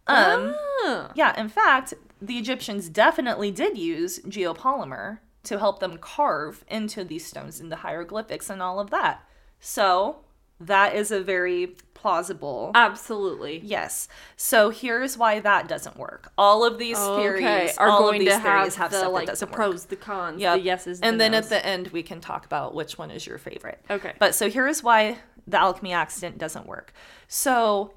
[0.07, 0.55] Um,
[0.85, 1.11] Ah.
[1.15, 7.25] yeah, in fact, the Egyptians definitely did use geopolymer to help them carve into these
[7.25, 9.23] stones in the hieroglyphics and all of that.
[9.59, 10.17] So,
[10.59, 12.71] that is a very plausible.
[12.75, 13.59] Absolutely.
[13.63, 14.07] yes.
[14.37, 16.31] So, here's why that doesn't work.
[16.37, 17.75] All of these theories.
[17.77, 19.49] Are all going of these to theories have, have the stuff like that the doesn't
[19.49, 19.55] work.
[19.55, 20.53] pros, the cons, Yep.
[20.57, 21.45] the yeses, and the then nos.
[21.45, 23.83] at the end we can talk about which one is your favorite.
[23.89, 24.13] Okay.
[24.19, 25.17] But so here's why
[25.47, 26.93] the alchemy accident doesn't work.
[27.27, 27.93] So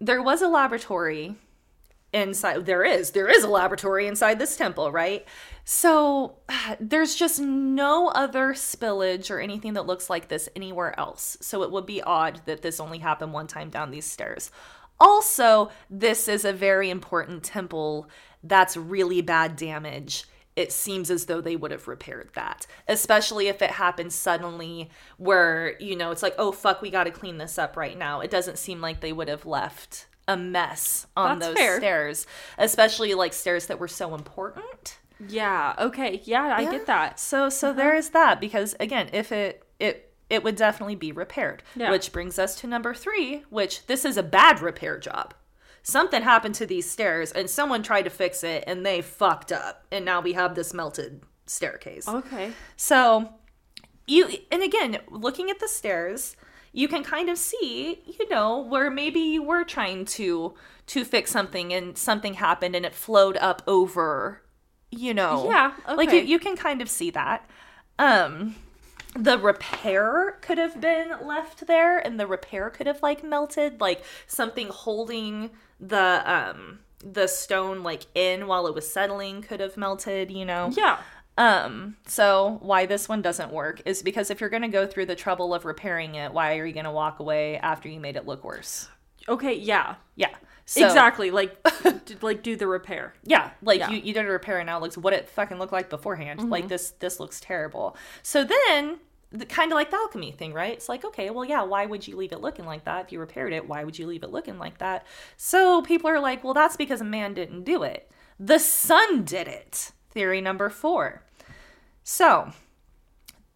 [0.00, 1.36] there was a laboratory
[2.12, 5.24] inside there is there is a laboratory inside this temple, right?
[5.64, 6.38] So
[6.80, 11.36] there's just no other spillage or anything that looks like this anywhere else.
[11.40, 14.50] So it would be odd that this only happened one time down these stairs.
[14.98, 18.08] Also, this is a very important temple
[18.42, 20.24] that's really bad damage.
[20.56, 25.80] It seems as though they would have repaired that, especially if it happens suddenly where,
[25.80, 28.20] you know, it's like, oh, fuck, we got to clean this up right now.
[28.20, 31.78] It doesn't seem like they would have left a mess on That's those fair.
[31.78, 32.26] stairs,
[32.58, 34.98] especially like stairs that were so important.
[35.28, 35.74] yeah.
[35.78, 36.20] Okay.
[36.24, 37.18] Yeah, I get that.
[37.20, 37.76] So so uh-huh.
[37.76, 41.62] there is that because again, if it it it would definitely be repaired.
[41.74, 41.90] Yeah.
[41.90, 45.34] Which brings us to number 3, which this is a bad repair job.
[45.90, 49.84] Something happened to these stairs and someone tried to fix it and they fucked up
[49.90, 52.06] and now we have this melted staircase.
[52.08, 52.52] Okay.
[52.76, 53.34] So
[54.06, 56.36] you and again, looking at the stairs,
[56.72, 60.54] you can kind of see, you know, where maybe you were trying to
[60.86, 64.42] to fix something and something happened and it flowed up over,
[64.90, 65.48] you know.
[65.50, 65.96] Yeah, Okay.
[65.96, 67.48] Like you, you can kind of see that.
[67.98, 68.56] Um
[69.16, 74.04] the repair could have been left there and the repair could have like melted like
[74.28, 80.30] something holding the um the stone like in while it was settling could have melted
[80.30, 80.98] you know Yeah.
[81.38, 85.06] um so why this one doesn't work is because if you're going to go through
[85.06, 88.16] the trouble of repairing it why are you going to walk away after you made
[88.16, 88.88] it look worse
[89.28, 89.94] Okay, yeah.
[90.16, 90.30] yeah
[90.64, 91.30] so, exactly.
[91.30, 91.56] Like
[92.06, 93.12] d- like do the repair.
[93.24, 93.86] yeah like Yeah.
[93.86, 93.94] Mm-hmm.
[93.94, 96.48] you, you did a repair and now it looks what it fucking looked like beforehand
[96.50, 98.98] like this this looks terrible so then the,
[99.48, 100.72] kind of like the alchemy thing right?
[100.72, 103.06] It's like okay well yeah why would you leave it looking like that?
[103.06, 105.06] If you repaired it why would you leave it looking like that?
[105.36, 108.10] So people are like well that's because a man didn't do it.
[108.38, 109.92] The sun did it.
[110.10, 111.22] Theory number four.
[112.02, 112.52] So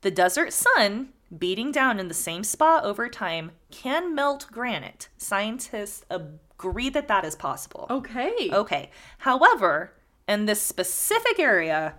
[0.03, 5.09] the desert sun beating down in the same spot over time can melt granite.
[5.17, 7.87] Scientists agree that that is possible.
[7.91, 8.51] Okay.
[8.53, 8.91] Okay.
[9.19, 9.93] However,
[10.29, 11.95] in this specific area,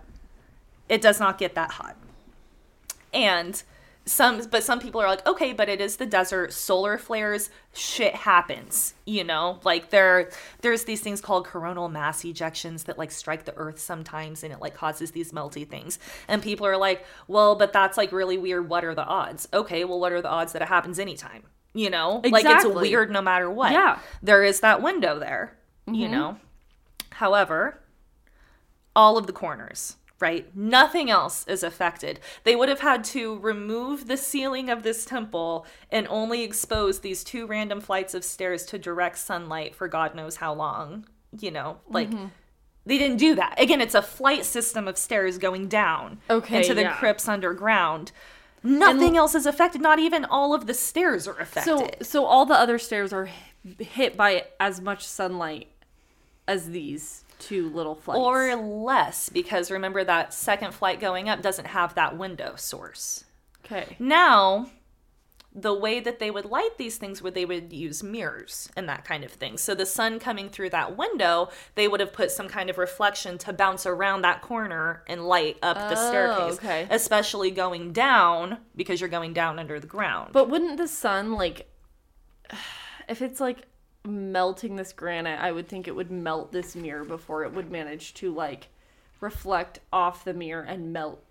[0.88, 1.96] it does not get that hot.
[3.16, 3.62] And
[4.04, 8.14] some but some people are like, okay, but it is the desert, solar flares, shit
[8.14, 9.58] happens, you know?
[9.64, 14.44] Like there there's these things called coronal mass ejections that like strike the earth sometimes
[14.44, 15.98] and it like causes these melty things.
[16.28, 18.68] And people are like, well, but that's like really weird.
[18.68, 19.48] What are the odds?
[19.52, 21.42] Okay, well what are the odds that it happens anytime?
[21.74, 22.20] You know?
[22.22, 23.72] Like it's weird no matter what.
[23.72, 23.98] Yeah.
[24.22, 25.56] There is that window there,
[25.86, 26.12] you mm-hmm.
[26.12, 26.36] know?
[27.10, 27.80] However,
[28.94, 30.54] all of the corners, right?
[30.56, 32.20] Nothing else is affected.
[32.44, 37.22] They would have had to remove the ceiling of this temple and only expose these
[37.22, 41.06] two random flights of stairs to direct sunlight for God knows how long,
[41.38, 41.78] you know?
[41.88, 42.26] Like, mm-hmm.
[42.86, 43.60] they didn't do that.
[43.60, 46.96] Again, it's a flight system of stairs going down Okay, into the yeah.
[46.96, 48.12] crypts underground.
[48.62, 49.80] Nothing else is affected.
[49.80, 51.64] Not even all of the stairs are affected.
[51.64, 53.28] so so all the other stairs are
[53.78, 55.68] hit by as much sunlight
[56.48, 58.18] as these two little flights.
[58.18, 63.24] or less because remember that second flight going up doesn't have that window source.
[63.64, 63.96] okay.
[63.98, 64.70] Now,
[65.58, 69.06] the way that they would light these things would they would use mirrors and that
[69.06, 69.56] kind of thing.
[69.56, 73.38] So the sun coming through that window, they would have put some kind of reflection
[73.38, 76.86] to bounce around that corner and light up the Oh, staircase, okay.
[76.90, 80.30] especially going down because you're going down under the ground.
[80.34, 81.66] But wouldn't the sun like
[83.08, 83.62] if it's like
[84.06, 88.14] melting this granite, I would think it would melt this mirror before it would manage
[88.14, 88.68] to like
[89.20, 91.22] reflect off the mirror and melt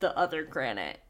[0.00, 1.00] the other granite.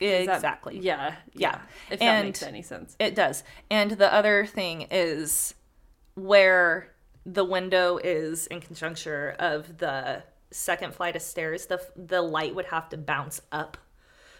[0.00, 0.78] Is that- exactly.
[0.78, 1.16] yeah.
[1.32, 1.60] Yeah.
[1.90, 2.96] If that makes any sense.
[2.98, 3.42] It does.
[3.70, 5.54] And the other thing is
[6.14, 6.92] where
[7.24, 12.66] the window is in conjuncture of the second flight of stairs, the the light would
[12.66, 13.76] have to bounce up.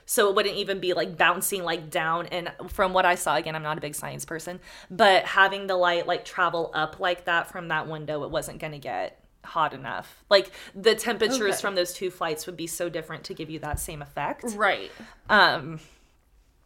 [0.09, 3.55] So it wouldn't even be like bouncing like down and from what I saw again
[3.57, 7.49] I'm not a big science person, but having the light like travel up like that
[7.51, 10.25] from that window it wasn't going to get hot enough.
[10.31, 11.61] Like the temperatures Okay.
[11.61, 14.45] from those two flights would be so different to give you that same effect.
[14.55, 14.91] Right.
[15.29, 15.81] Um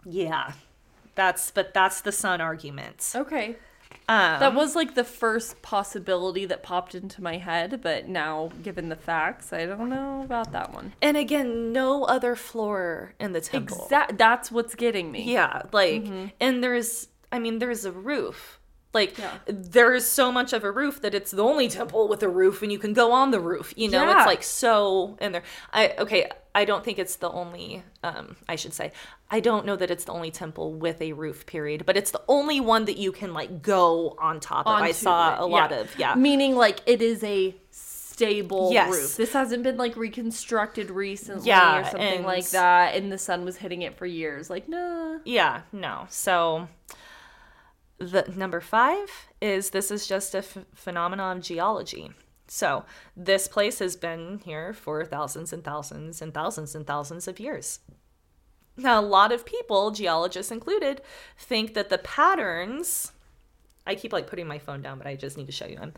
[0.05, 0.53] yeah.
[1.15, 3.13] That's but that's the sun argument.
[3.15, 3.57] Okay.
[4.09, 8.89] Um, That was like the first possibility that popped into my head, but now given
[8.89, 10.93] the facts, I don't know about that one.
[11.01, 13.85] and again, no other floor in the temple.
[13.85, 15.33] Exact that's what's getting me.
[15.33, 16.05] Yeah, like
[16.41, 18.59] and there's I mean there's a roof.
[18.93, 19.31] Like Yeah.
[19.47, 22.61] there is so much of a roof that it's the only temple with a roof
[22.63, 23.73] and you can go on the roof.
[23.77, 24.19] You know, Yeah.
[24.19, 25.45] it's like so in there.
[25.73, 28.93] I okay, I don't think it's the only um I should say.
[29.31, 32.23] I don't know that it's the only temple with a roof period, but it's the
[32.29, 34.73] only one that you can like go on top of.
[34.73, 35.81] I saw it, a lot yeah.
[35.81, 36.15] of yeah.
[36.15, 38.91] Meaning like it is a stable Yes.
[38.91, 39.17] roof.
[39.17, 43.57] This hasn't been like reconstructed recently Yeah, or something like that and the sun was
[43.57, 44.51] hitting it for years.
[44.51, 45.21] Like, no.
[45.25, 46.07] Yeah, no.
[46.11, 46.69] So
[47.99, 52.11] the number 5 is this is just a ph phenomenon of geology.
[52.53, 52.85] So,
[53.17, 57.79] this place has been here for thousands and thousands and thousands and thousands of years.
[58.77, 61.01] Now, a lot of people, geologists included,
[61.39, 63.13] think that the patterns
[63.87, 65.95] I keep like putting my phone down, but I just need to show you them.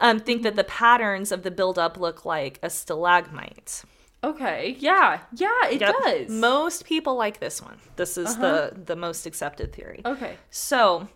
[0.00, 3.82] Um, think that the patterns of the buildup look like a stalagmite.
[4.22, 4.76] Okay.
[4.78, 5.20] Yeah.
[5.34, 5.94] Yeah, it Yep.
[6.04, 6.30] does.
[6.30, 7.78] Most people like this one.
[7.96, 10.00] This is the the most accepted theory.
[10.04, 10.36] okay.
[10.50, 11.08] So,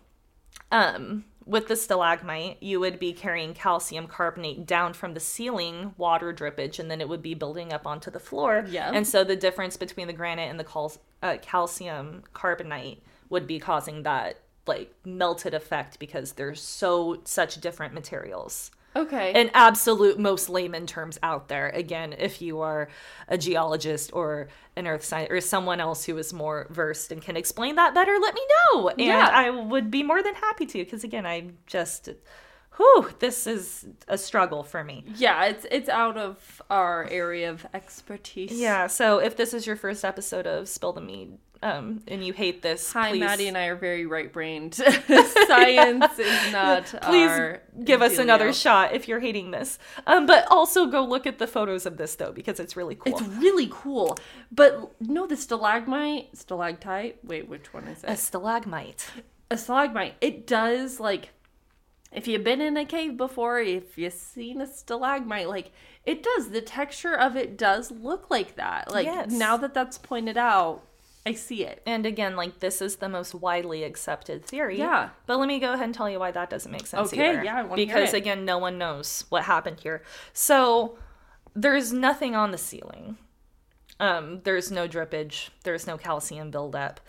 [0.71, 6.33] um, with the stalagmite, you would be carrying calcium carbonate down from the ceiling, water
[6.33, 8.65] drippage, and then it would be building up onto the floor.
[8.69, 8.91] Yeah.
[8.93, 13.59] And so the difference between the granite and the cal- uh, calcium carbonate would be
[13.59, 18.71] causing that like melted effect because they're so such different materials.
[18.95, 19.33] Okay.
[19.39, 21.69] in absolute most layman terms out there.
[21.69, 22.89] Again, if you are
[23.27, 27.35] a geologist or an earth scientist or someone else who is more versed and can
[27.37, 28.41] explain that better, let me
[28.73, 28.89] know.
[28.89, 29.29] And Yeah.
[29.33, 32.09] I would be more than happy to because again, I'm just
[32.77, 35.03] whew, this is a struggle for me.
[35.15, 38.51] yeah, it's it's out of our area of expertise.
[38.51, 42.33] Yeah, so if this is your first episode of Spill the Mead, um, and you
[42.33, 44.73] hate this, Hi, please, Madi and I are very right brained.
[45.47, 48.61] Science is not please give us another dealio.
[48.61, 49.79] shot if you're hating this.
[50.05, 53.13] Um, but also go look at the photos of this though because it's really cool.
[53.13, 54.17] It's really cool.
[54.51, 57.19] But no, the stalagmite, stalactite.
[57.23, 58.09] Wait, which one is it?
[58.09, 59.09] a stalagmite.
[59.49, 60.15] A stalagmite.
[60.19, 61.29] It does like
[62.11, 65.71] if you've been in a cave before, if you've seen a stalagmite, like
[66.05, 66.49] it does.
[66.49, 68.91] The texture of it does look like that.
[68.91, 69.31] Like Yes.
[69.31, 70.83] now that that's pointed out,
[71.25, 71.81] I see it.
[71.85, 74.77] And again, like this is the most widely accepted theory.
[74.77, 75.09] Yeah.
[75.25, 77.43] But let me go ahead and tell you why that doesn't make sense Okay, either.
[77.43, 78.17] yeah, I wanna hear because it.
[78.17, 80.03] again, no one knows what happened here.
[80.33, 80.97] So
[81.55, 83.17] there's nothing on the ceiling.
[83.99, 85.49] Um, there's no drippage.
[85.63, 86.99] There's no calcium buildup.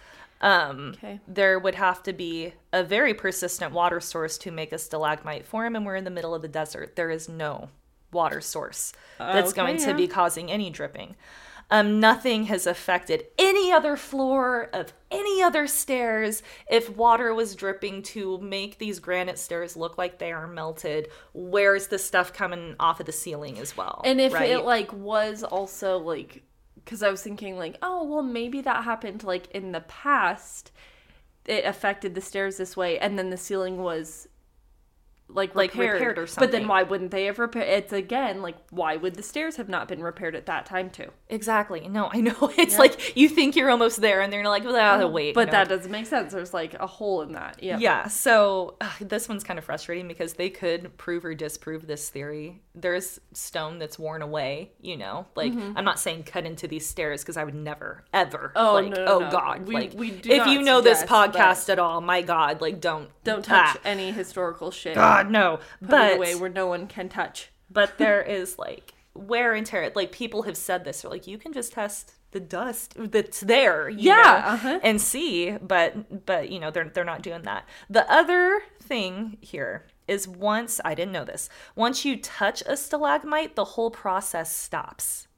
[0.41, 1.21] Um, Okay.
[1.27, 5.75] There would have to be a very persistent water source to make a stalagmite form,
[5.75, 6.95] and we're in the middle of the desert.
[6.97, 7.71] There is no
[8.13, 11.17] water source that's Okay, going to be causing any dripping.
[11.71, 16.43] Um, nothing has affected any other floor of any other stairs.
[16.71, 21.89] If water was dripping to make these granite stairs look like they are melted, where's
[21.89, 24.03] the stuff coming off of the ceiling as well?
[24.05, 24.51] And if right?
[24.51, 26.43] it like was also like
[26.77, 30.71] because I was thinking like, oh well maybe that happened like in the past
[31.47, 34.29] it affected the stairs this way and then the ceiling was
[35.29, 36.49] like Like repaired, repaired or something.
[36.51, 39.69] But then why wouldn't they have repaired it's again like why would the stairs have
[39.69, 41.11] not been repaired at that time too?
[41.29, 45.11] exactly, no, I know it's like you think you're almost there, and they're like, well,
[45.11, 45.53] wait, But no.
[45.53, 46.33] that doesn't make sense.
[46.33, 47.61] There's like a hole in that.
[47.63, 47.79] Yeah.
[47.79, 52.09] Yeah, so ugh, this one's kind of frustrating because they could prove or disprove this
[52.11, 52.63] theory.
[52.75, 55.27] There's stone that's worn away, you know.
[55.35, 58.53] Like I'm not saying cut into these stairs because I would never, ever.
[58.55, 58.67] Mm-hmm.
[58.67, 59.31] Oh, like, no, no, oh no.
[59.31, 62.23] God, We- like we do if not you know this suggest, podcast at all, my
[62.23, 64.95] God, like don't Don't touch ah, any historical shit.
[65.17, 65.59] God, no.
[65.81, 67.51] Put but it away where no one can touch.
[67.71, 69.91] but there is like wear and tear.
[69.95, 71.03] Like people have said this.
[71.03, 74.81] They're like, you can just test the dust that's there, you Yeah, know, uh-huh.
[74.83, 75.53] and see.
[75.53, 77.69] But but you know they're they're not doing that.
[77.89, 81.49] The other thing here is once I didn't know this.
[81.77, 85.29] Once you touch a stalagmite, the whole process stops.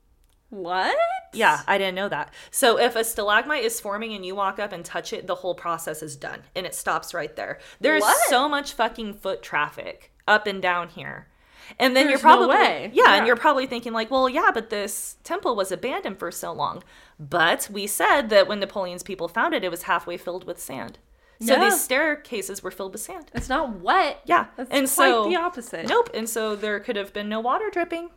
[0.50, 0.96] What?
[1.32, 2.32] Yeah, I didn't know that.
[2.50, 5.54] So if a stalagmite is forming and you walk up and touch it, the whole
[5.54, 7.58] process is done and it stops right there.
[7.80, 8.16] There's What?
[8.28, 11.28] so much fucking foot traffic up and down here.
[11.80, 12.90] And then you're There's no probably way.
[12.94, 13.14] Yeah, Yeah.
[13.16, 16.84] and you're probably thinking like, well, yeah, but this temple was abandoned for so long.
[17.18, 20.98] But we said that when Napoleon's people found it, it was halfway filled with sand.
[21.40, 23.30] So these staircases were filled with sand.
[23.34, 24.20] It's not wet.
[24.24, 25.86] Yeah, That's and quite so the opposite.
[25.86, 28.08] Nope, and so there could have been no water dripping.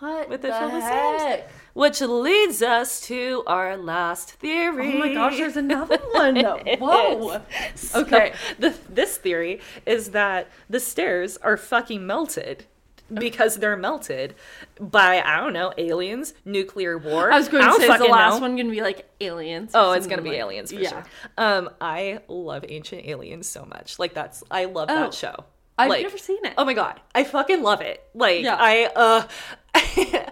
[0.00, 1.50] What With the the heck?
[1.74, 4.94] Which leads us to our last theory.
[4.94, 6.36] Oh my gosh, there's another one.
[6.36, 7.40] Whoa.
[7.74, 8.32] So, Okay.
[8.58, 12.66] the, this theory is that the stairs are fucking melted
[13.12, 14.34] because they're melted
[14.78, 17.32] by I don't know aliens, nuclear war.
[17.32, 18.40] I was going to say, is the last know.
[18.40, 19.70] one going to be like aliens?
[19.74, 20.90] Oh, it's something gonna be like- aliens for yeah.
[20.90, 21.04] sure.
[21.38, 23.98] Um, I love Ancient Aliens so much.
[23.98, 25.44] Like that's I love Oh, that show.
[25.78, 26.54] I've Like, never seen it.
[26.58, 28.02] Oh my god, I fucking love it.
[28.14, 28.56] Like Yeah.
[28.58, 30.24] I uh,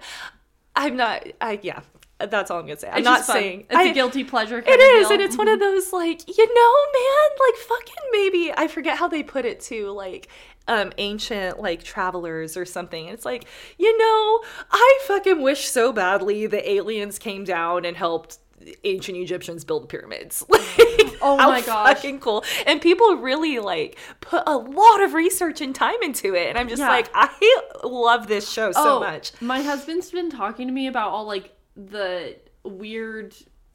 [0.76, 1.26] I'm not.
[1.40, 1.80] I yeah.
[2.18, 2.88] That's all I'm gonna say.
[2.88, 4.58] I'm It's not saying it's I- a guilty pleasure.
[4.66, 8.68] It is, and it's one of those like you know, man, like fucking maybe I
[8.68, 10.28] forget how they put it to like
[10.68, 13.06] um ancient like travelers or something.
[13.08, 13.44] It's like
[13.78, 14.40] you know,
[14.70, 18.38] I fucking wish so badly the aliens came down and helped
[18.84, 20.44] ancient Egyptians build the pyramids.
[20.48, 20.62] Like,
[21.22, 21.94] Oh my gosh.
[21.96, 22.44] fucking cool!
[22.66, 26.68] And people really like put a lot of research and time into it, and I'm
[26.68, 26.88] just Yeah.
[26.88, 29.32] like, I love this show so Oh, much.
[29.40, 33.34] My husband's been talking to me about all like the weird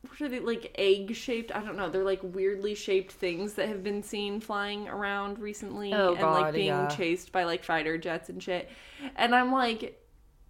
[0.09, 1.53] what are they like egg shaped?
[1.55, 1.89] I don't know.
[1.89, 6.53] They're like weirdly shaped things that have been seen flying around recently Oh, and like
[6.53, 6.87] being yeah.
[6.87, 8.69] chased by like fighter jets and shit.
[9.15, 9.99] And I'm like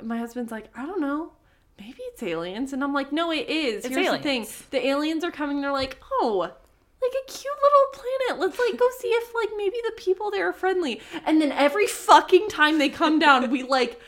[0.04, 1.34] my husband's like, I don't know.
[1.82, 2.74] Maybe it's aliens.
[2.74, 3.86] And I'm like, no, it is.
[3.86, 4.46] It's Here's the thing.
[4.70, 6.42] The aliens are coming, they're like, oh,
[7.02, 8.40] like a cute little planet.
[8.40, 11.02] Let's like go see if like maybe the people there are friendly.
[11.26, 14.00] And then every fucking time they come down, we like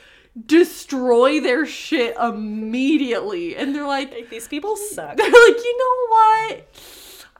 [0.46, 3.56] destroy their shit immediately.
[3.56, 5.18] And they're like Like, these people suck.
[5.18, 6.68] they're like, you know what?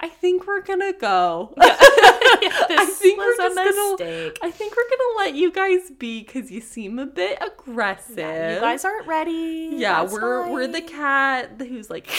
[0.04, 1.54] I think we're gonna go.
[1.62, 3.92] I think we're a just gonna.
[3.92, 4.38] mistake.
[4.42, 8.18] I think we're gonna let you guys be because you seem a bit aggressive.
[8.18, 9.70] You guys aren't ready.
[9.78, 12.10] Yeah, That's we're we're the cat who's like,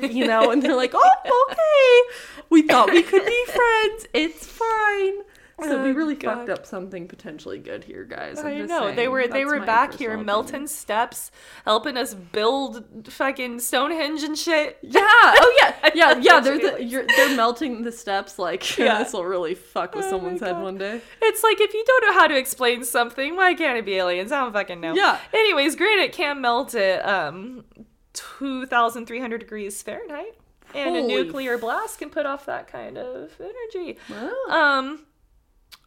[0.00, 2.16] you know, and they're like, oh, okay.
[2.48, 4.06] We thought we could be friends.
[4.14, 5.18] It's fine.
[5.58, 6.34] So we Oh, really God.
[6.46, 8.38] fucked up something potentially good here, guys.
[8.38, 9.10] I'm I know they saying.
[9.10, 10.66] were they were back here, Melton.
[10.66, 11.30] Steps,
[11.64, 14.78] helping us build fucking Stonehenge and shit.
[14.82, 15.00] Yeah.
[15.02, 15.90] Oh yeah.
[15.94, 16.18] Yeah.
[16.20, 16.40] Yeah.
[16.40, 18.38] They're the, they're melting the steps.
[18.38, 19.02] Like Yeah.
[19.02, 21.00] this will really fuck with Oh someone's head one day.
[21.22, 24.32] It's like if you don't know how to explain something, why can't it be aliens?
[24.32, 24.94] I don't fucking know.
[24.94, 25.18] Yeah.
[25.32, 27.64] Anyways, granite can melt at um,
[28.12, 30.36] two thousand three hundred degrees Fahrenheit,
[30.74, 33.98] and a nuclear blast can put off that kind of energy.
[34.10, 34.32] Wow.
[34.50, 35.06] Um,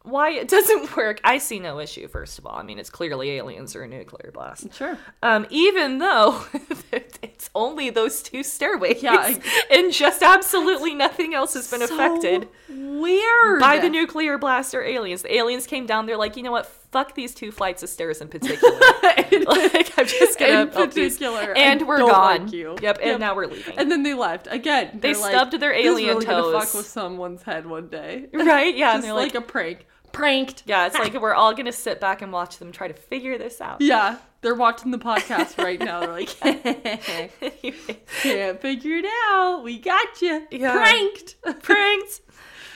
[0.02, 2.08] why it doesn't work, I see no issue.
[2.08, 4.72] First of all, I mean it's clearly aliens or a nuclear blast.
[4.74, 4.96] Sure.
[5.22, 6.42] Um, even though
[7.22, 9.40] it's only those two stairways, Yeah, I-
[9.70, 13.60] and just absolutely nothing else has been affected Weird.
[13.60, 15.22] by the nuclear blast or aliens.
[15.22, 16.06] The aliens came down.
[16.06, 16.70] They're like, you know what?
[16.92, 18.78] Fuck these two flights of stairs in particular.
[19.46, 22.44] like, I'm just gonna In particular, and we're gone.
[22.46, 22.76] like you.
[22.82, 23.20] Yep, and Yep.
[23.20, 23.78] now we're leaving.
[23.78, 24.90] And then they left again.
[24.94, 27.66] They they're like, stubbed their "This is alien really gonna toes." fuck with someone's head
[27.66, 28.26] one day.
[28.32, 28.74] right?
[28.74, 29.86] Yeah, and they're like, like, a prank.
[30.12, 30.64] Pranked.
[30.66, 33.60] yeah, it's like we're all gonna sit back and watch them try to figure this
[33.60, 33.80] out.
[33.80, 34.16] Yeah.
[34.42, 36.00] They're watching the podcast right now.
[36.00, 36.60] They're like, can't
[38.60, 39.62] figure it out.
[39.62, 40.46] We got you.
[40.50, 40.72] Yeah.
[40.72, 41.36] Pranked.
[41.62, 42.20] pranked.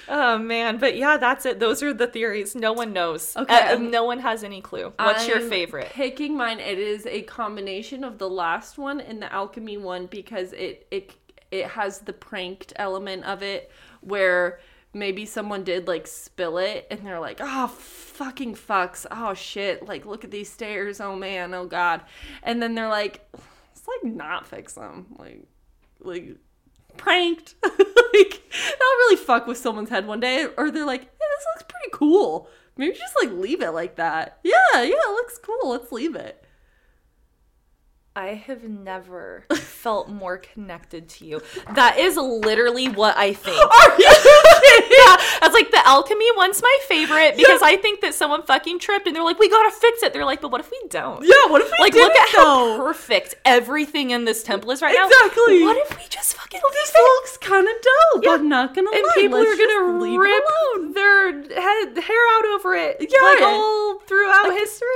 [0.09, 1.61] Oh man, but yeah, that's it.
[1.61, 2.55] Those are the theories.
[2.55, 3.37] No one knows.
[3.37, 3.73] Okay.
[3.73, 4.93] Uh, no one has any clue.
[4.99, 5.89] What's your I'm favorite?
[5.91, 10.53] Picking mine, it is a combination of the last one and the alchemy one because
[10.53, 11.15] it it
[11.51, 14.59] it has the pranked element of it where
[14.93, 20.07] maybe someone did like spill it and they're like, oh fucking fucks, oh shit, like
[20.07, 22.03] look at these stairs, oh man, oh god,
[22.43, 25.43] and then they're like, let's like not fix them, like
[26.01, 26.37] like
[26.97, 27.55] pranked,
[28.71, 31.91] that'll really fuck with someone's head one day, or they're like, hey, this looks pretty
[31.93, 32.49] cool.
[32.77, 34.39] Maybe just like leave it like that.
[34.43, 35.71] Yeah, yeah, it looks cool.
[35.71, 36.45] Let's leave it.
[38.17, 41.43] I have never felt more connected to you.
[41.75, 43.57] That is literally what I think.
[43.61, 44.34] Are you
[44.91, 48.79] yeah, I was like, the alchemy one's my favorite because I think that someone fucking
[48.79, 50.13] tripped and they're like, we gotta fix it.
[50.13, 51.23] They're like, but what if we don't?
[51.25, 54.95] Yeah, what if we Like, look at how perfect everything in this temple is right
[54.95, 55.07] now.
[55.07, 55.63] Exactly.
[55.65, 56.99] What if we just fucking leave This it?
[56.99, 58.25] looks kind of dope.
[58.25, 58.31] Yeah.
[58.33, 59.13] I'm not gonna And lie.
[59.17, 62.97] people Let's are gonna rip their head, hair out over it.
[63.01, 63.21] Yeah.
[63.23, 64.89] like all throughout Like, history.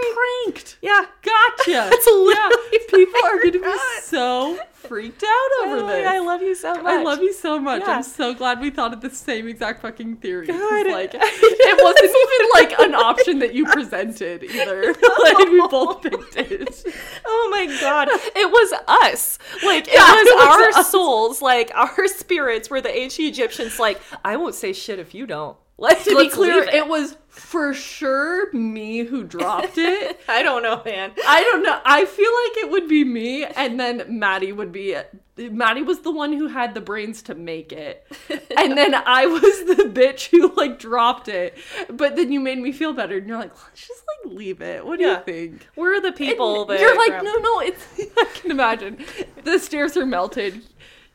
[0.44, 0.78] Pranked.
[0.82, 1.70] Yeah, Gotcha.
[1.90, 2.34] That's literally
[2.72, 2.78] yeah.
[2.90, 6.06] People are gonna be so freaked out over Emily, this.
[6.08, 6.84] I love you so much.
[6.86, 7.82] I love you so much.
[7.82, 7.96] Yeah.
[7.96, 10.46] I'm so glad we thought of the same exact fucking theory.
[10.46, 10.86] God.
[10.86, 14.86] Like it wasn't even like an option that you presented either.
[15.22, 16.86] like we both picked it.
[17.24, 18.08] Oh my god.
[18.10, 19.38] It was us.
[19.64, 20.90] Like it Yeah, was, it was our us.
[20.90, 25.26] souls, like our spirits were the ancient Egyptians like, I won't say shit if you
[25.26, 25.56] don't.
[25.80, 26.88] Like To be let's clear, leave it.
[26.88, 30.18] was for sure me who dropped it.
[30.28, 31.12] I don't know, man.
[31.24, 31.80] I don't know.
[31.84, 34.96] I feel like it would be me, and then Madi would be.
[35.36, 38.04] Madi was the one who had the brains to make it,
[38.58, 41.56] and then I was the bitch who like dropped it.
[41.88, 44.84] But then you made me feel better, and you're like, let's just like leave it.
[44.84, 45.18] What do Yeah.
[45.18, 45.68] you think?
[45.76, 47.60] We're the people And that you're like, no, no.
[47.60, 47.86] It's
[48.18, 48.98] I can imagine
[49.44, 50.60] the stairs are melted.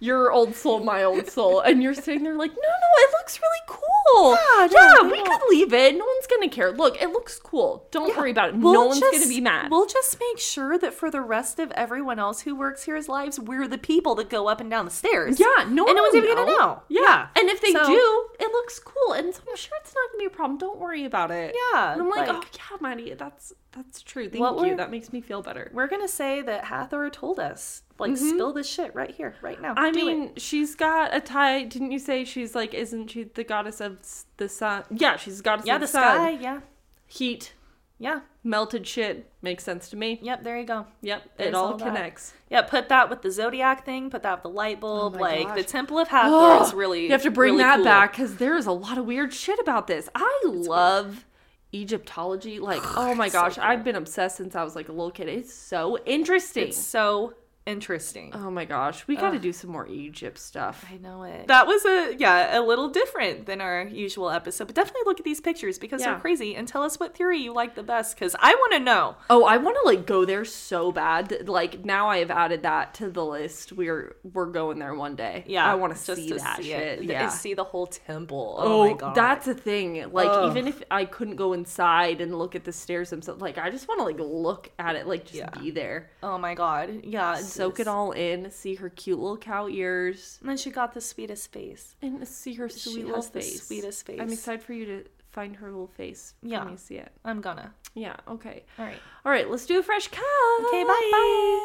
[0.03, 3.39] Your old soul, my old soul, and you're sitting there like, no, no, it looks
[3.39, 4.31] really cool.
[4.33, 5.95] Yeah, yeah, no, we could leave it.
[5.97, 6.71] No one's gonna care.
[6.73, 7.87] Look, it looks cool.
[7.91, 8.55] Don't Yeah, worry about it.
[8.57, 9.71] we'll no one's just- gonna be mad.
[9.71, 13.39] We'll just make sure that for the rest of everyone else who works here's lives,
[13.39, 15.39] we're the people that go up and down the stairs.
[15.39, 16.81] Yeah, no, And no one's even gonna know.
[16.89, 17.01] Yeah.
[17.01, 17.27] Yeah.
[17.37, 20.19] and if they So- do, it looks cool, and so I'm sure it's not gonna
[20.19, 20.57] be a problem.
[20.57, 21.55] Don't worry about it.
[21.71, 24.29] Yeah, and I'm like, like- oh yeah, Madi, that's that's true.
[24.29, 24.75] Thank you.
[24.75, 25.71] That makes me feel better.
[25.73, 27.81] We're gonna say that Hathor told us.
[28.03, 28.29] Like mm-hmm.
[28.29, 29.73] spill this shit right here, right now.
[29.75, 30.05] I Do it.
[30.05, 31.63] mean, she's got a tie.
[31.63, 33.97] Didn't you say she's like, isn't she the goddess of
[34.37, 34.83] the sun?
[34.91, 36.15] Yeah, she's the goddess Yeah, of the the, sun.
[36.15, 36.59] sky, yeah.
[37.07, 37.53] Heat,
[37.99, 38.21] Yeah.
[38.43, 40.19] melted shit makes sense to me.
[40.21, 40.85] Yep, there you go.
[41.01, 42.33] Yep, There's it all, all connects.
[42.49, 45.13] Yeah, put that with the zodiac thing, put that with the light oh bulb.
[45.15, 45.57] my like gosh.
[45.57, 47.85] the Temple of Hathor is really You have to bring really that cool.
[47.85, 50.09] back because there is a lot of weird shit about this.
[50.15, 51.25] I love
[51.73, 52.59] Egyptology.
[52.59, 53.57] Like, oh my It's so gosh.
[53.57, 55.27] I've been obsessed since I was like a little kid.
[55.27, 56.67] It's so interesting.
[56.69, 57.33] It's so
[57.65, 58.31] interesting.
[58.33, 60.85] oh my gosh, we got to do some more Egypt stuff.
[60.91, 61.47] I know it.
[61.47, 64.65] That was a yeah, a little different than our usual episode.
[64.65, 66.11] But definitely look at these pictures because Yeah.
[66.11, 68.79] they're crazy and tell us what theory you like the best because I want to
[68.79, 69.15] know.
[69.29, 71.47] Oh, I want to like go there so bad.
[71.47, 73.71] Like now, I have added that to the list.
[73.71, 75.43] We're we're going there one day.
[75.47, 76.99] Yeah, I want to see that see shit.
[76.99, 77.29] It, Yeah.
[77.29, 78.55] see the whole temple.
[78.59, 80.03] Oh, Oh, my god, that's a thing.
[80.11, 80.49] Like Ugh.
[80.51, 83.87] even if I couldn't go inside and look at the stairs themselves, like I just
[83.87, 85.49] want to like look at it, like just Yeah.
[85.59, 87.35] be there, oh my god, yeah.
[87.53, 91.01] Soak it all in, see her cute little cow ears, And then she got the
[91.01, 91.95] sweetest face.
[92.01, 93.63] and see her sweet She little has the face.
[93.67, 94.19] sweetest face.
[94.19, 96.33] I'm excited for you to find her little face.
[96.41, 96.63] Yeah.
[96.63, 97.11] when you see it.
[97.25, 97.73] I'm gonna.
[97.95, 98.15] Yeah.
[98.27, 98.63] Okay.
[98.79, 98.97] All right.
[99.25, 99.49] All right.
[99.49, 100.23] Let's do a fresh cut.
[100.67, 101.59] Okay, bye.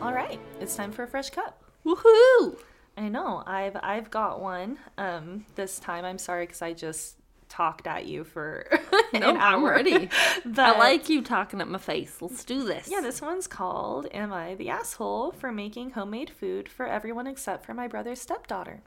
[0.00, 1.62] All right, it's time for a fresh cup.
[1.86, 2.58] Woohoo!
[2.96, 3.42] I know.
[3.46, 4.78] I've I've got one.
[4.98, 7.16] Um, this time I'm sorry because I just
[7.52, 8.66] talked at you for
[9.12, 9.70] an No, I'm hour.
[9.72, 10.08] ready.
[10.56, 12.16] I like you talking at my face.
[12.20, 12.88] Let's do this.
[12.90, 17.64] Yeah, this one's called "Am I the asshole for making homemade food for everyone except
[17.66, 18.80] for my brother's stepdaughter?"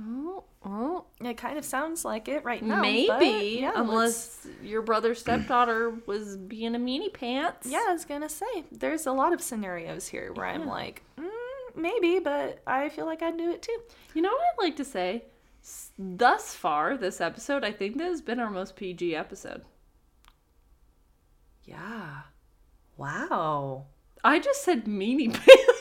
[0.00, 2.76] Oh, oh, It kind of sounds like it right now.
[2.76, 7.66] but maybe yeah, let's- unless your brother's stepdaughter was being a meanie pants.
[7.68, 11.28] Yeah, I was gonna say there's a lot of scenarios here where I'm like, mm,
[11.74, 13.76] maybe, but I feel like I'd do it too.
[14.14, 15.24] You know what I'd like to say?
[15.98, 19.62] Thus far, this episode, I think this has been our most PG episode.
[21.64, 22.22] Yeah.
[22.96, 23.86] Wow.
[24.24, 25.78] I just said meanie pants.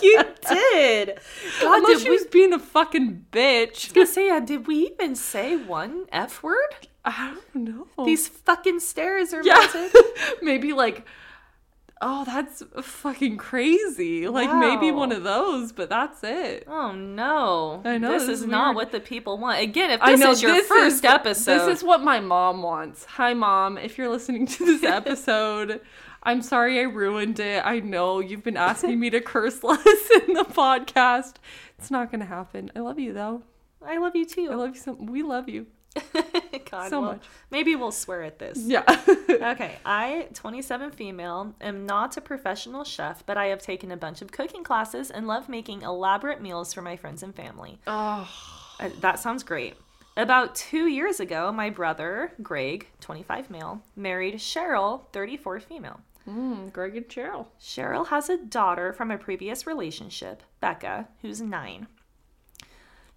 [0.02, 1.18] you did.
[1.60, 3.92] God, Unless did she we was being a fucking bitch.
[3.94, 6.88] gonna say, uh, did we even say one F word?
[7.04, 8.04] I don't know.
[8.04, 9.92] These fucking stairs are yeah, melted.
[10.42, 11.06] maybe like,
[12.02, 14.26] oh, that's fucking crazy.
[14.28, 16.64] Like maybe one of those, but that's it.
[16.66, 17.82] Oh no!
[17.84, 19.60] I know, this, this is is not what the people want.
[19.60, 22.20] Again, if I this know is your this first is- episode, This is what my
[22.20, 23.04] mom wants.
[23.04, 23.78] Hi, mom.
[23.78, 25.80] If you're listening to this episode,
[26.22, 27.64] I'm sorry I ruined it.
[27.64, 31.34] I know you've been asking me to curse less in the podcast.
[31.78, 32.70] It's not gonna happen.
[32.76, 33.42] I love you though.
[33.86, 34.48] I love you too.
[34.50, 34.92] I love you so.
[34.92, 35.66] We love you.
[36.70, 37.24] God, so well, much.
[37.50, 38.58] Maybe we'll swear at this.
[38.58, 38.84] Yeah.
[39.30, 44.20] Okay, I, 27 female, am not a professional chef, but I have taken a bunch
[44.20, 47.78] of cooking classes and love making elaborate meals for my friends and family.
[47.86, 48.28] oh.
[48.80, 49.74] Uh, that sounds great.
[50.16, 56.00] About two years ago, my brother, Greg, 25 male, married Cheryl, 34 female.
[56.28, 57.46] Mm, Greg and Cheryl.
[57.60, 61.86] Cheryl has a daughter from a previous relationship, Becca, who's nine.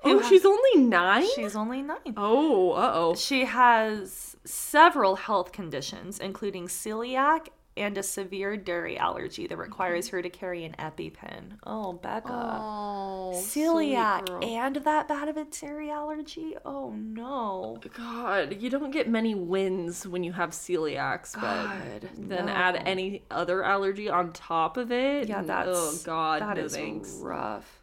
[0.03, 1.27] Oh, ha- she's only nine.
[1.35, 2.13] She's only nine.
[2.17, 3.15] Oh, uh oh.
[3.15, 10.21] She has several health conditions, including celiac and a severe dairy allergy that requires her
[10.21, 11.57] to carry an EpiPen.
[11.65, 12.31] Oh, Becca.
[12.31, 16.55] Oh, celiac and that bad of a dairy allergy?
[16.65, 17.79] Oh, no.
[17.95, 22.51] God, you don't get many wins when you have celiacs, God, but then no.
[22.51, 25.27] add any other allergy on top of it.
[25.27, 27.82] Yeah, that's oh God, that no is rough.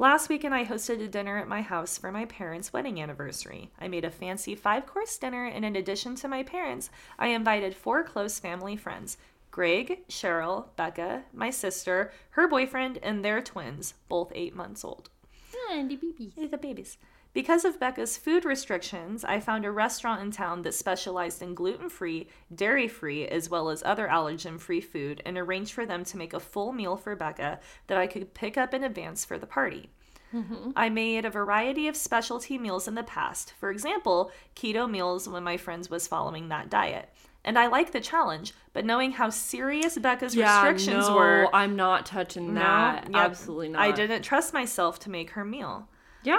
[0.00, 3.70] Last weekend, I hosted a dinner at my house for my parents' wedding anniversary.
[3.78, 6.88] I made a fancy five course dinner, and in addition to my parents,
[7.18, 9.18] I invited four close family friends
[9.50, 15.10] Greg, Cheryl, Becca, my sister, her boyfriend, and their twins, both eight months old.
[15.70, 16.32] Andy baby.
[16.34, 16.96] Hey, the babies.
[17.32, 21.88] Because of Becca's food restrictions, I found a restaurant in town that specialized in gluten
[21.88, 26.16] free, dairy free, as well as other allergen free food and arranged for them to
[26.16, 29.46] make a full meal for Becca that I could pick up in advance for the
[29.46, 29.90] party.
[30.34, 30.70] Mm-hmm.
[30.76, 35.42] I made a variety of specialty meals in the past, for example, keto meals when
[35.44, 37.10] my friends was following that diet.
[37.44, 41.74] And I like the challenge, but knowing how serious Becca's Yeah, restrictions no, were, I'm
[41.74, 43.04] not touching no, that.
[43.06, 43.82] yep, Absolutely not.
[43.82, 45.88] I didn't trust myself to make her meal.
[46.22, 46.38] Yeah.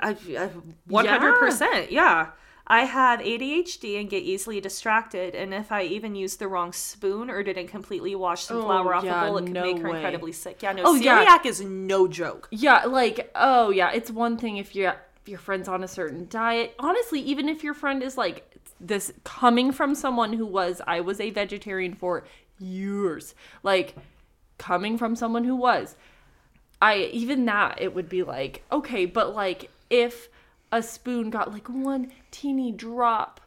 [0.00, 0.50] I, I
[0.88, 1.90] 100%.
[1.90, 2.28] Yeah.
[2.70, 7.30] I have ADHD and get easily distracted, and if I even used the wrong spoon
[7.30, 9.78] or didn't completely wash some Oh, flour off yeah, a bowl, it could no make
[9.78, 9.96] her way.
[9.96, 10.62] incredibly sick.
[10.62, 11.38] Yeah, no, Oh, celiac yeah.
[11.46, 12.46] is no joke.
[12.50, 16.26] Yeah, like oh yeah, it's one thing if you're if your friend's on a certain
[16.28, 16.74] diet.
[16.78, 21.20] Honestly, even if your friend is like this coming from someone who was I was
[21.20, 22.24] a vegetarian for
[22.58, 23.34] years.
[23.62, 23.96] Like
[24.58, 25.96] coming from someone who was
[26.80, 30.28] I even that it would be like, okay, but like if
[30.70, 33.40] a spoon got like one teeny drop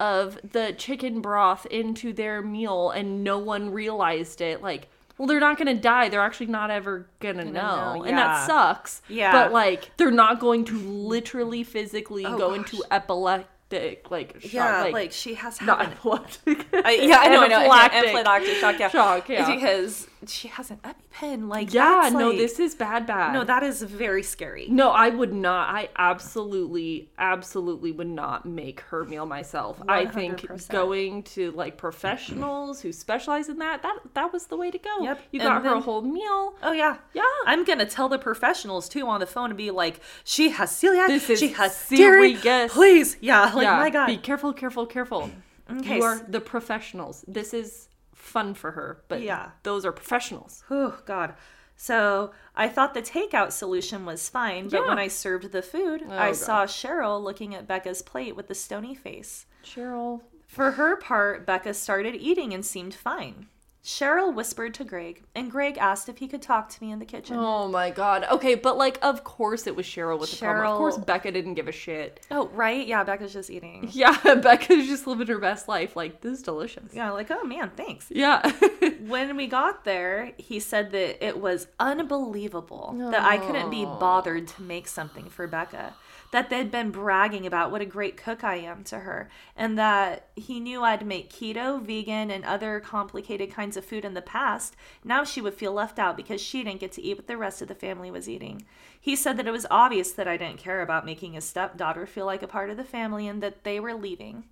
[0.00, 5.40] of the chicken broth into their meal and no one realized it, like well, they're
[5.40, 6.08] not gonna die.
[6.08, 7.94] They're actually not ever gonna, know.
[7.96, 9.02] know, And that sucks.
[9.08, 9.32] Yeah.
[9.32, 12.72] But like they're not going to literally physically Oh, go gosh.
[12.72, 14.52] into epileptic like shock.
[14.52, 16.66] Yeah, like, like, she has not had an epileptic.
[16.72, 17.68] I, yeah, I know, I know.
[17.68, 18.88] Anaphylactic shock, yeah.
[18.88, 19.52] shock, yeah.
[19.54, 21.48] Because she has an EpiPen.
[21.48, 23.32] Like, yeah, no, like- this is bad bad.
[23.32, 24.66] No, that is very scary.
[24.68, 25.68] No, I would not.
[25.74, 29.80] I absolutely, absolutely would not make her meal myself.
[29.88, 34.70] I think going to like professionals who specialize in that, that that was the way
[34.70, 35.02] to go.
[35.02, 36.54] Yep, You and got her a whole meal.
[36.62, 37.22] Oh yeah, Yeah.
[37.46, 41.08] I'm gonna tell the professionals too on the phone and be like, "She has celiac.
[41.08, 42.36] This is she has dairy.
[42.36, 42.72] serious.
[42.72, 43.52] Please, yeah.
[43.54, 44.06] Like yeah, my God.
[44.06, 45.30] Be careful, careful, careful.
[45.70, 47.24] Okay, You are the professionals.
[47.28, 47.88] This is
[48.28, 49.50] fun for her, but Yeah.
[49.64, 50.62] those are professionals.
[50.70, 51.34] Oh God.
[51.76, 54.88] So I thought the takeout solution was fine, but Yeah.
[54.88, 56.36] when I served the food, oh, I God.
[56.36, 59.46] saw Cheryl looking at Becca's plate with a stony face.
[59.64, 60.22] Cheryl.
[60.48, 63.48] For her part, Becca started eating and seemed fine.
[63.88, 67.06] Cheryl whispered to Greg, and Greg asked if he could talk to me in the
[67.06, 67.36] kitchen.
[67.38, 68.26] Oh my god.
[68.30, 70.72] Okay, but like, of course it was Cheryl with the problem.
[70.72, 72.26] Of course Becca didn't give a shit.
[72.30, 72.86] Oh, right?
[72.86, 73.88] Yeah, Becca's just eating.
[73.98, 75.96] Yeah, Becca's just living her best life.
[75.96, 76.92] Like, this is delicious.
[76.92, 78.08] Yeah, like, oh man, thanks.
[78.10, 78.42] Yeah.
[79.00, 83.96] When we got there, he said that it was unbelievable that I couldn't be oh.
[83.98, 85.94] bothered to make something for Becca.
[86.30, 90.28] That they'd been bragging about what a great cook I am to her, and that
[90.36, 94.76] he knew I'd make keto, vegan, and other complicated kinds of food in the past.
[95.02, 97.62] Now she would feel left out because she didn't get to eat what the rest
[97.62, 98.66] of the family was eating.
[99.00, 102.26] He said that it was obvious that I didn't care about making his stepdaughter feel
[102.26, 104.44] like a part of the family and that they were leaving.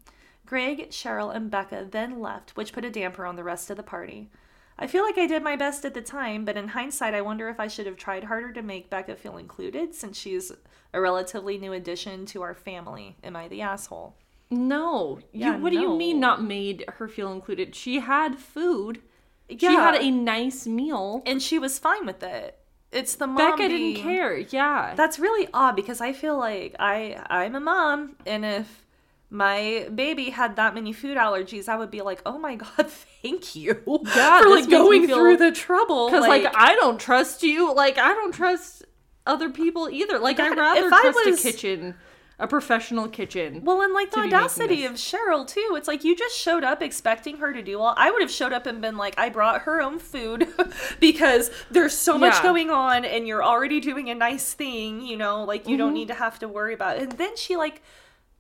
[0.47, 3.83] Greg, Cheryl, and Becca then left, which put a damper on the rest of the
[3.83, 4.31] party.
[4.79, 7.49] I feel like I did my best at the time, but in hindsight, I wonder
[7.49, 10.53] if I should have tried harder to make Becca feel included since she's
[10.97, 13.17] a relatively new addition to our family.
[13.23, 14.17] Am I the asshole?
[14.51, 15.19] no.
[15.33, 17.75] Yeah, you, what do you mean not made her feel included?
[17.75, 19.01] She had food.
[19.49, 19.57] Yeah.
[19.71, 21.23] She had a nice meal.
[21.27, 22.59] And she was fine with it.
[22.93, 23.37] It's the mom.
[23.37, 24.39] Becca being- didn't care.
[24.39, 24.95] Yeah.
[24.97, 28.85] That's really odd because I feel like I I'm a mom, and if
[29.29, 32.89] my baby had that many food allergies, I would be like, oh my god,
[33.23, 33.83] thank you
[34.17, 36.07] Yeah, for like going feel- through the trouble.
[36.09, 37.75] Because like, I don't trust you.
[37.75, 38.85] Like I don't trust
[39.27, 40.19] other people either.
[40.19, 41.95] Like I'd rather if I was- a kitchen,
[42.39, 43.63] a professional kitchen.
[43.65, 45.73] Well, and like the to be making audacity of Cheryl too.
[45.77, 47.95] It's like you just showed up expecting her to do all.
[47.97, 50.47] I would have showed up and been like, I brought her own food
[51.01, 52.43] because there's so much Yeah.
[52.43, 55.01] going on, and you're already doing a nice thing.
[55.01, 55.95] You know, like you don't Mm-hmm.
[55.95, 56.97] need to have to worry about.
[56.99, 57.03] it.
[57.05, 57.81] And then she like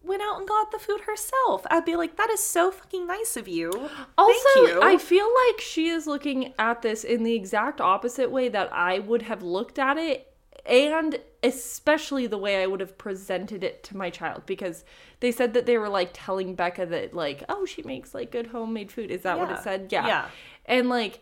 [0.02, 1.66] went out and got the food herself.
[1.70, 3.72] I'd be like, that is so fucking nice of you.
[4.16, 4.80] Also, you.
[4.82, 9.00] I feel like she is looking at this in the exact opposite way that I
[9.00, 10.32] would have looked at it,
[10.68, 14.84] and especially the way I would have presented it to my child because
[15.20, 18.48] they said that they were like telling Becca that, like, oh, she makes like good
[18.48, 19.10] homemade food.
[19.10, 19.88] Is that what it said?
[19.90, 20.06] Yeah.
[20.06, 20.28] Yeah.
[20.66, 21.20] And like,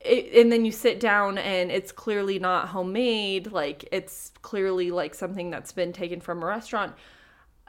[0.00, 3.52] it, and then you sit down and it's clearly not homemade.
[3.52, 6.94] Like, it's clearly like something that's been taken from a restaurant.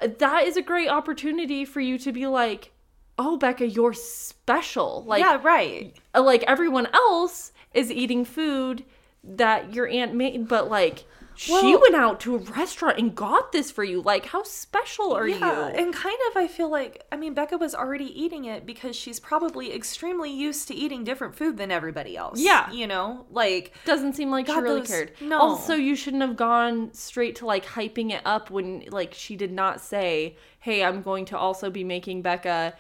[0.02, 2.72] That is a great opportunity for you to be like,
[3.20, 5.04] oh, Becca, you're special.
[5.06, 5.96] Like, yeah, right.
[6.16, 8.84] like everyone else is eating food
[9.24, 11.06] that your aunt made, but like
[11.36, 14.02] she went out to a restaurant and got this for you.
[14.04, 15.76] Like, how special are yeah, you?
[15.76, 19.20] and kind of I feel like I mean Becca was already eating it because she's
[19.20, 22.40] probably extremely used to eating different food than everybody else.
[22.40, 22.70] Yeah.
[22.72, 25.12] you know, like Doesn't seem like she really those- cared.
[25.22, 25.40] no.
[25.40, 29.52] Also, you shouldn't have gone straight to like hyping it up when like she did
[29.52, 32.76] not say, "Hey, I'm going to also be making Becca."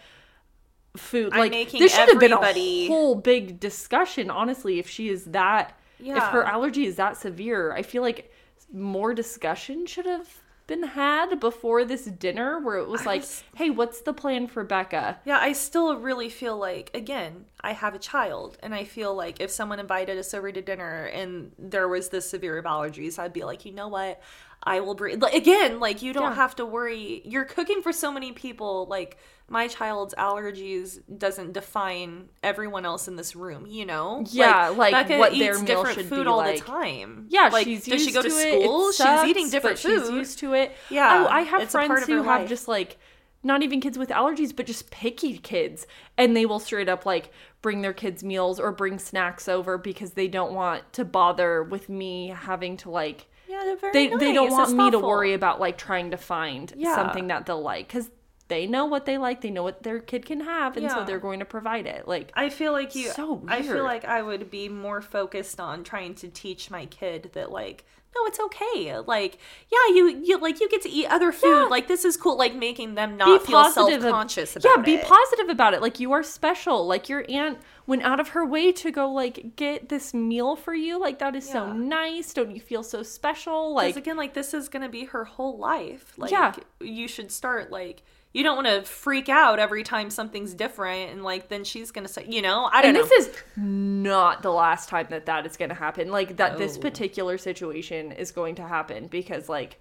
[0.96, 4.30] Food I'm like making this should have been everybody- a whole big discussion.
[4.30, 5.76] Honestly, if she is that,
[6.18, 8.32] if her allergy is that severe, I feel like
[8.72, 13.70] more discussion should have been had before this dinner, where it was like, was- "Hey,
[13.70, 18.00] what's the plan for Becca?" Yeah, I still really feel like again, I have a
[18.00, 22.10] child and I feel like if someone invited us over to dinner and there was
[22.10, 24.22] this severe of allergies, I'd be like, "You know what?
[24.66, 25.22] I will breathe.
[25.22, 26.36] like, again, like you don't Yeah.
[26.36, 27.22] have to worry.
[27.26, 29.18] You're cooking for so many people like
[29.50, 34.24] my child's allergies doesn't define everyone else in this room, you know?
[34.30, 36.60] Yeah, like, Becca what eats their meal different should food be all like.
[36.60, 37.26] the time.
[37.30, 38.54] Yeah, like she's does used she go to, to it.
[38.56, 38.94] It school?
[38.94, 40.00] sucks, she's eating different food.
[40.02, 40.72] She's used to it.
[40.90, 42.98] Yeah, Oh, I have friends who have just like
[43.44, 45.86] not even kids with allergies, but just picky kids,
[46.18, 47.30] and they will straight up like
[47.62, 51.90] bring their kids meals or bring snacks over because they don't want to bother with
[51.90, 53.28] me having to like.
[53.54, 56.74] Yeah, they're very They they don't want me to worry about like trying to find
[56.76, 56.96] Yeah.
[56.96, 58.10] something that they'll like because
[58.48, 61.20] they know what they like, they know what their kid can have, and so they're
[61.20, 62.08] going to provide it.
[62.08, 63.10] Like I feel like you.
[63.10, 67.32] So I feel like I would be more focused on trying to teach my kid
[67.34, 69.00] that like no, it's okay.
[69.00, 69.38] Like
[69.72, 71.64] yeah, you you like you get to eat other food.
[71.64, 71.64] Yeah.
[71.66, 72.38] Like this is cool.
[72.38, 76.12] Like making them not feel self conscious about yeah be positive about it like you
[76.12, 77.58] are special like your aunt
[77.88, 81.36] went out of her way to go like get this meal for you like that
[81.36, 85.06] is so nice don't you feel so special like again, like this is gonna be
[85.06, 86.14] her whole life.
[86.18, 86.54] Like Yeah.
[86.80, 88.04] you should start like
[88.34, 92.08] you don't want to freak out every time something's different and like then she's gonna
[92.08, 93.04] say you know I don't and know.
[93.08, 97.38] this is not the last time that that is to happen like that this particular
[97.38, 99.80] situation is going to happen because like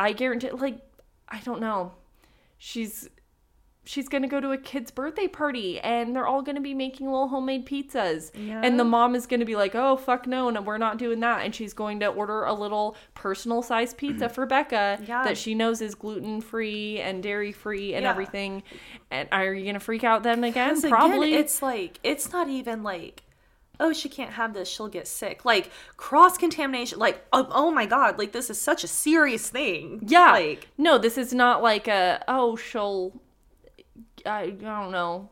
[0.00, 0.78] i guarantee like
[1.28, 1.92] i don't know
[2.58, 3.08] she's
[3.84, 6.72] she's going to go to a kid's birthday party and they're all going to be
[6.74, 8.60] making little homemade pizzas Yeah.
[8.62, 11.20] and the mom is going to be like oh fuck no no we're not doing
[11.20, 15.24] that and she's going to order a little personal sized pizza for becca Yeah.
[15.24, 18.10] that she knows is gluten free and dairy free and Yeah.
[18.10, 18.62] everything
[19.10, 22.82] and are you going to freak out then again, probably it's like it's not even
[22.82, 23.24] like
[23.80, 27.84] oh she can't have this she'll get sick like cross contamination like oh, oh my
[27.86, 30.30] god like this is such a serious thing Yeah.
[30.30, 33.20] like no, this is not like a oh she'll
[34.26, 35.30] I, I don't know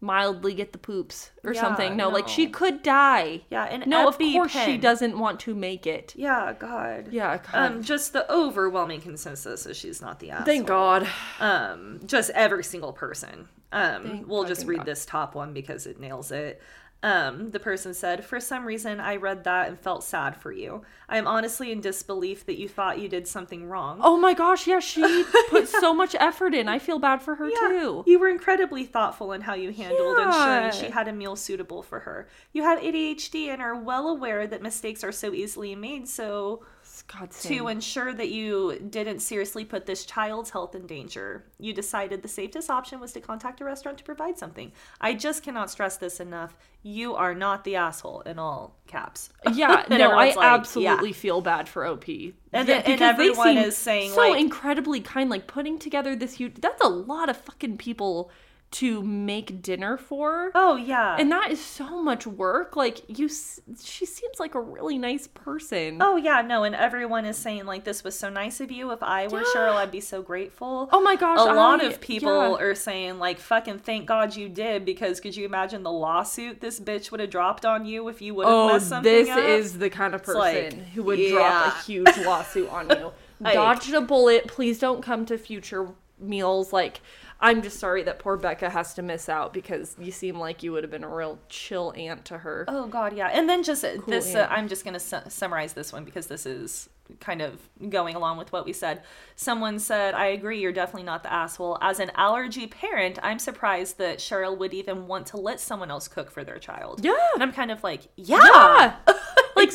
[0.00, 1.96] mildly get the poops or Yeah, something.
[1.96, 3.42] No, like she could die.
[3.50, 6.12] Yeah, and No, of course she doesn't want to make it.
[6.16, 7.08] Yeah, God.
[7.10, 7.54] Yeah, God.
[7.54, 10.46] Um, just the overwhelming consensus is she's not the asshole.
[10.46, 11.08] Thank God.
[11.40, 13.48] Um, just every single person.
[13.72, 14.86] Um, Thank we'll just read God.
[14.86, 16.62] this top one because it nails it.
[17.02, 20.82] Um, the person said, For some reason, I read that and felt sad for you.
[21.08, 24.00] I am honestly in disbelief that you thought you did something wrong.
[24.02, 26.68] Oh my gosh, yeah, she put so much effort in.
[26.68, 28.04] I feel bad for her Yeah, too.
[28.06, 30.26] You were incredibly thoughtful in how you handled Yeah.
[30.70, 32.28] ensuring she had a meal suitable for her.
[32.52, 36.64] You have ADHD and are well aware that mistakes are so easily made, so
[37.06, 42.22] God to ensure that you didn't seriously put this child's health in danger, you decided
[42.22, 44.72] the safest option was to contact a restaurant to provide something.
[45.00, 46.56] I just cannot stress this enough.
[46.82, 49.30] You are not the asshole in all caps.
[49.52, 51.14] Yeah, no, I like, absolutely yeah.
[51.14, 52.08] feel bad for OP.
[52.08, 56.34] And Yeah, then- and everyone is saying, so like- incredibly kind, like putting together this
[56.34, 56.56] huge.
[56.56, 58.30] That's a lot of fucking people
[58.72, 60.50] to make dinner for.
[60.54, 61.16] Oh yeah.
[61.18, 62.74] And that is so much work.
[62.76, 65.98] Like you, she seems like a really nice person.
[66.02, 68.90] Oh yeah, no, and everyone is saying like this was so nice of you.
[68.90, 70.88] If I were Cheryl, I'd be so grateful.
[70.92, 72.28] Oh my gosh, A lot of people
[72.58, 72.64] yeah.
[72.64, 76.80] are saying like fucking thank God you did because could you imagine the lawsuit this
[76.80, 79.38] bitch would have dropped on you if you would have Oh, messed something this up?
[79.38, 83.12] is the kind of person like, who would drop a huge lawsuit on you.
[83.38, 84.46] Like- Dodged a bullet.
[84.48, 85.88] Please don't come to future
[86.18, 86.72] meals.
[86.72, 87.00] Like,
[87.40, 90.72] I'm just sorry that poor Becca has to miss out because you seem like you
[90.72, 92.64] would have been a real chill aunt to her.
[92.68, 93.28] Oh God, yeah.
[93.32, 96.46] And then just uh this, uh, I'm just gonna su- summarize this one because this
[96.46, 96.88] is
[97.20, 99.02] kind of going along with what we said.
[99.36, 100.60] Someone said, "I agree.
[100.60, 105.06] You're definitely not the asshole." As an allergy parent, I'm surprised that Cheryl would even
[105.06, 107.04] want to let someone else cook for their child.
[107.04, 107.16] Yeah.
[107.34, 108.40] and I'm kind of like, yeah.
[108.42, 108.96] Yeah.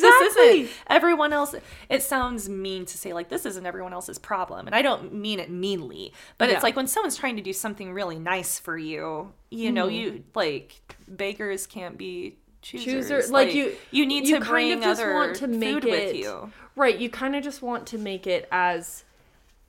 [0.00, 0.60] this Exactly.
[0.62, 1.54] isn't everyone else
[1.88, 5.40] it sounds mean to say like this isn't everyone else's problem and i don't mean
[5.40, 6.54] it meanly but Yeah.
[6.54, 9.94] it's like when someone's trying to do something really nice for you you know Mm-hmm.
[10.16, 14.78] you like bakers can't be choosers Chooser, like, you, you need you to bring kind
[14.78, 16.96] of just other want to make food it with you right.
[16.96, 19.04] You kind of just want to make it as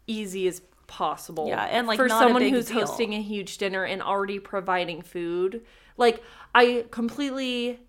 [0.07, 1.47] easy as possible.
[1.47, 2.79] Yeah, and, like, for not a someone who's deal.
[2.85, 5.61] hosting a huge dinner and already providing food.
[5.97, 6.23] Like
[6.55, 7.79] I completely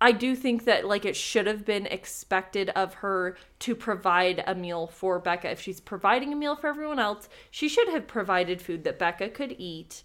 [0.00, 4.54] I do think that like it should have been expected of her to provide a
[4.54, 5.50] meal for Becca.
[5.50, 9.28] If she's providing a meal for everyone else, she should have provided food that Becca
[9.30, 10.02] could eat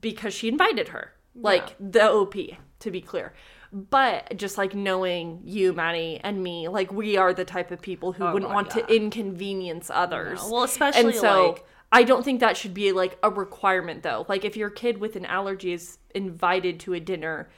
[0.00, 1.12] because she invited her.
[1.34, 2.34] Like the OP,
[2.80, 3.32] to be clear.
[3.72, 8.12] But just like knowing you, Madi, and me, like we are the type of people
[8.12, 8.82] who Oh, wouldn't want yeah.
[8.82, 10.40] to inconvenience others.
[10.50, 14.26] Well, especially, and so like- I don't think that should be like a requirement though.
[14.28, 17.48] Like if your kid with an allergy is invited to a dinner,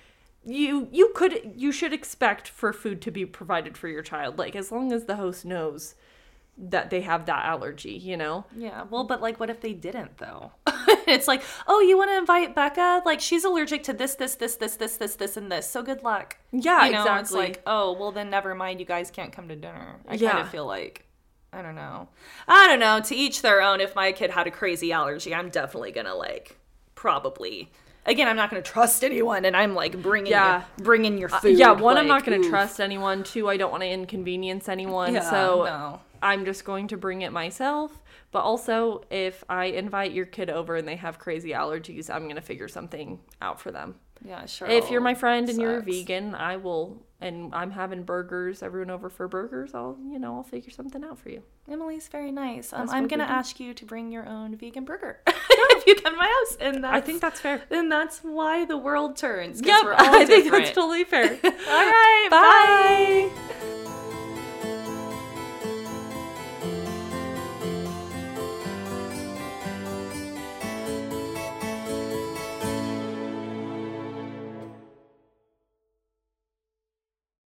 [0.45, 4.39] you you could you should expect for food to be provided for your child.
[4.39, 5.95] Like as long as the host knows
[6.59, 8.45] that they have that allergy, you know?
[8.55, 10.53] yeah well but like what if they didn't though
[11.09, 14.57] it's like oh you want to invite becca like she's allergic to this this this
[14.57, 17.39] this this this this and this so good luck Yeah, you know, It's exactly.
[17.41, 18.81] like, oh, well, then never mind.
[18.81, 19.97] You guys can't come to dinner.
[20.07, 21.07] I kind of feel like,
[21.55, 22.09] I don't know.
[22.47, 23.01] I don't know.
[23.01, 23.81] To each their own.
[23.81, 26.59] If my kid had a crazy allergy, I'm definitely gonna like,
[26.95, 27.71] probably.
[28.05, 30.65] Again, I'm not gonna trust anyone, and I'm like bringing, Yeah.
[30.77, 31.59] your, bringing your uh, food.
[31.59, 33.23] yeah, one, I'm not going to trust anyone.
[33.23, 35.15] Two, I don't want to inconvenience anyone.
[35.15, 36.01] Yeah, so no.
[36.21, 38.03] I'm just going to bring it myself.
[38.33, 42.37] But also, if I invite your kid over and they have crazy allergies, I'm going
[42.37, 43.97] to figure something out for them.
[44.25, 44.69] Yeah, sure.
[44.69, 48.91] If you're my friend and you're a vegan, I will, and I'm having burgers, everyone
[48.91, 51.43] over for burgers, I'll, you know, I'll figure something out for you.
[51.69, 52.73] Emily's very nice.
[52.73, 56.19] Um, I'm gonna ask you to bring your own vegan burger if you come to
[56.19, 57.63] my house, and I think that's fair.
[57.71, 59.61] and that's why the world turns.
[59.61, 61.25] Yep, we're all I think that's totally fair.
[61.45, 63.31] All right, Bye.
[63.35, 63.82] bye.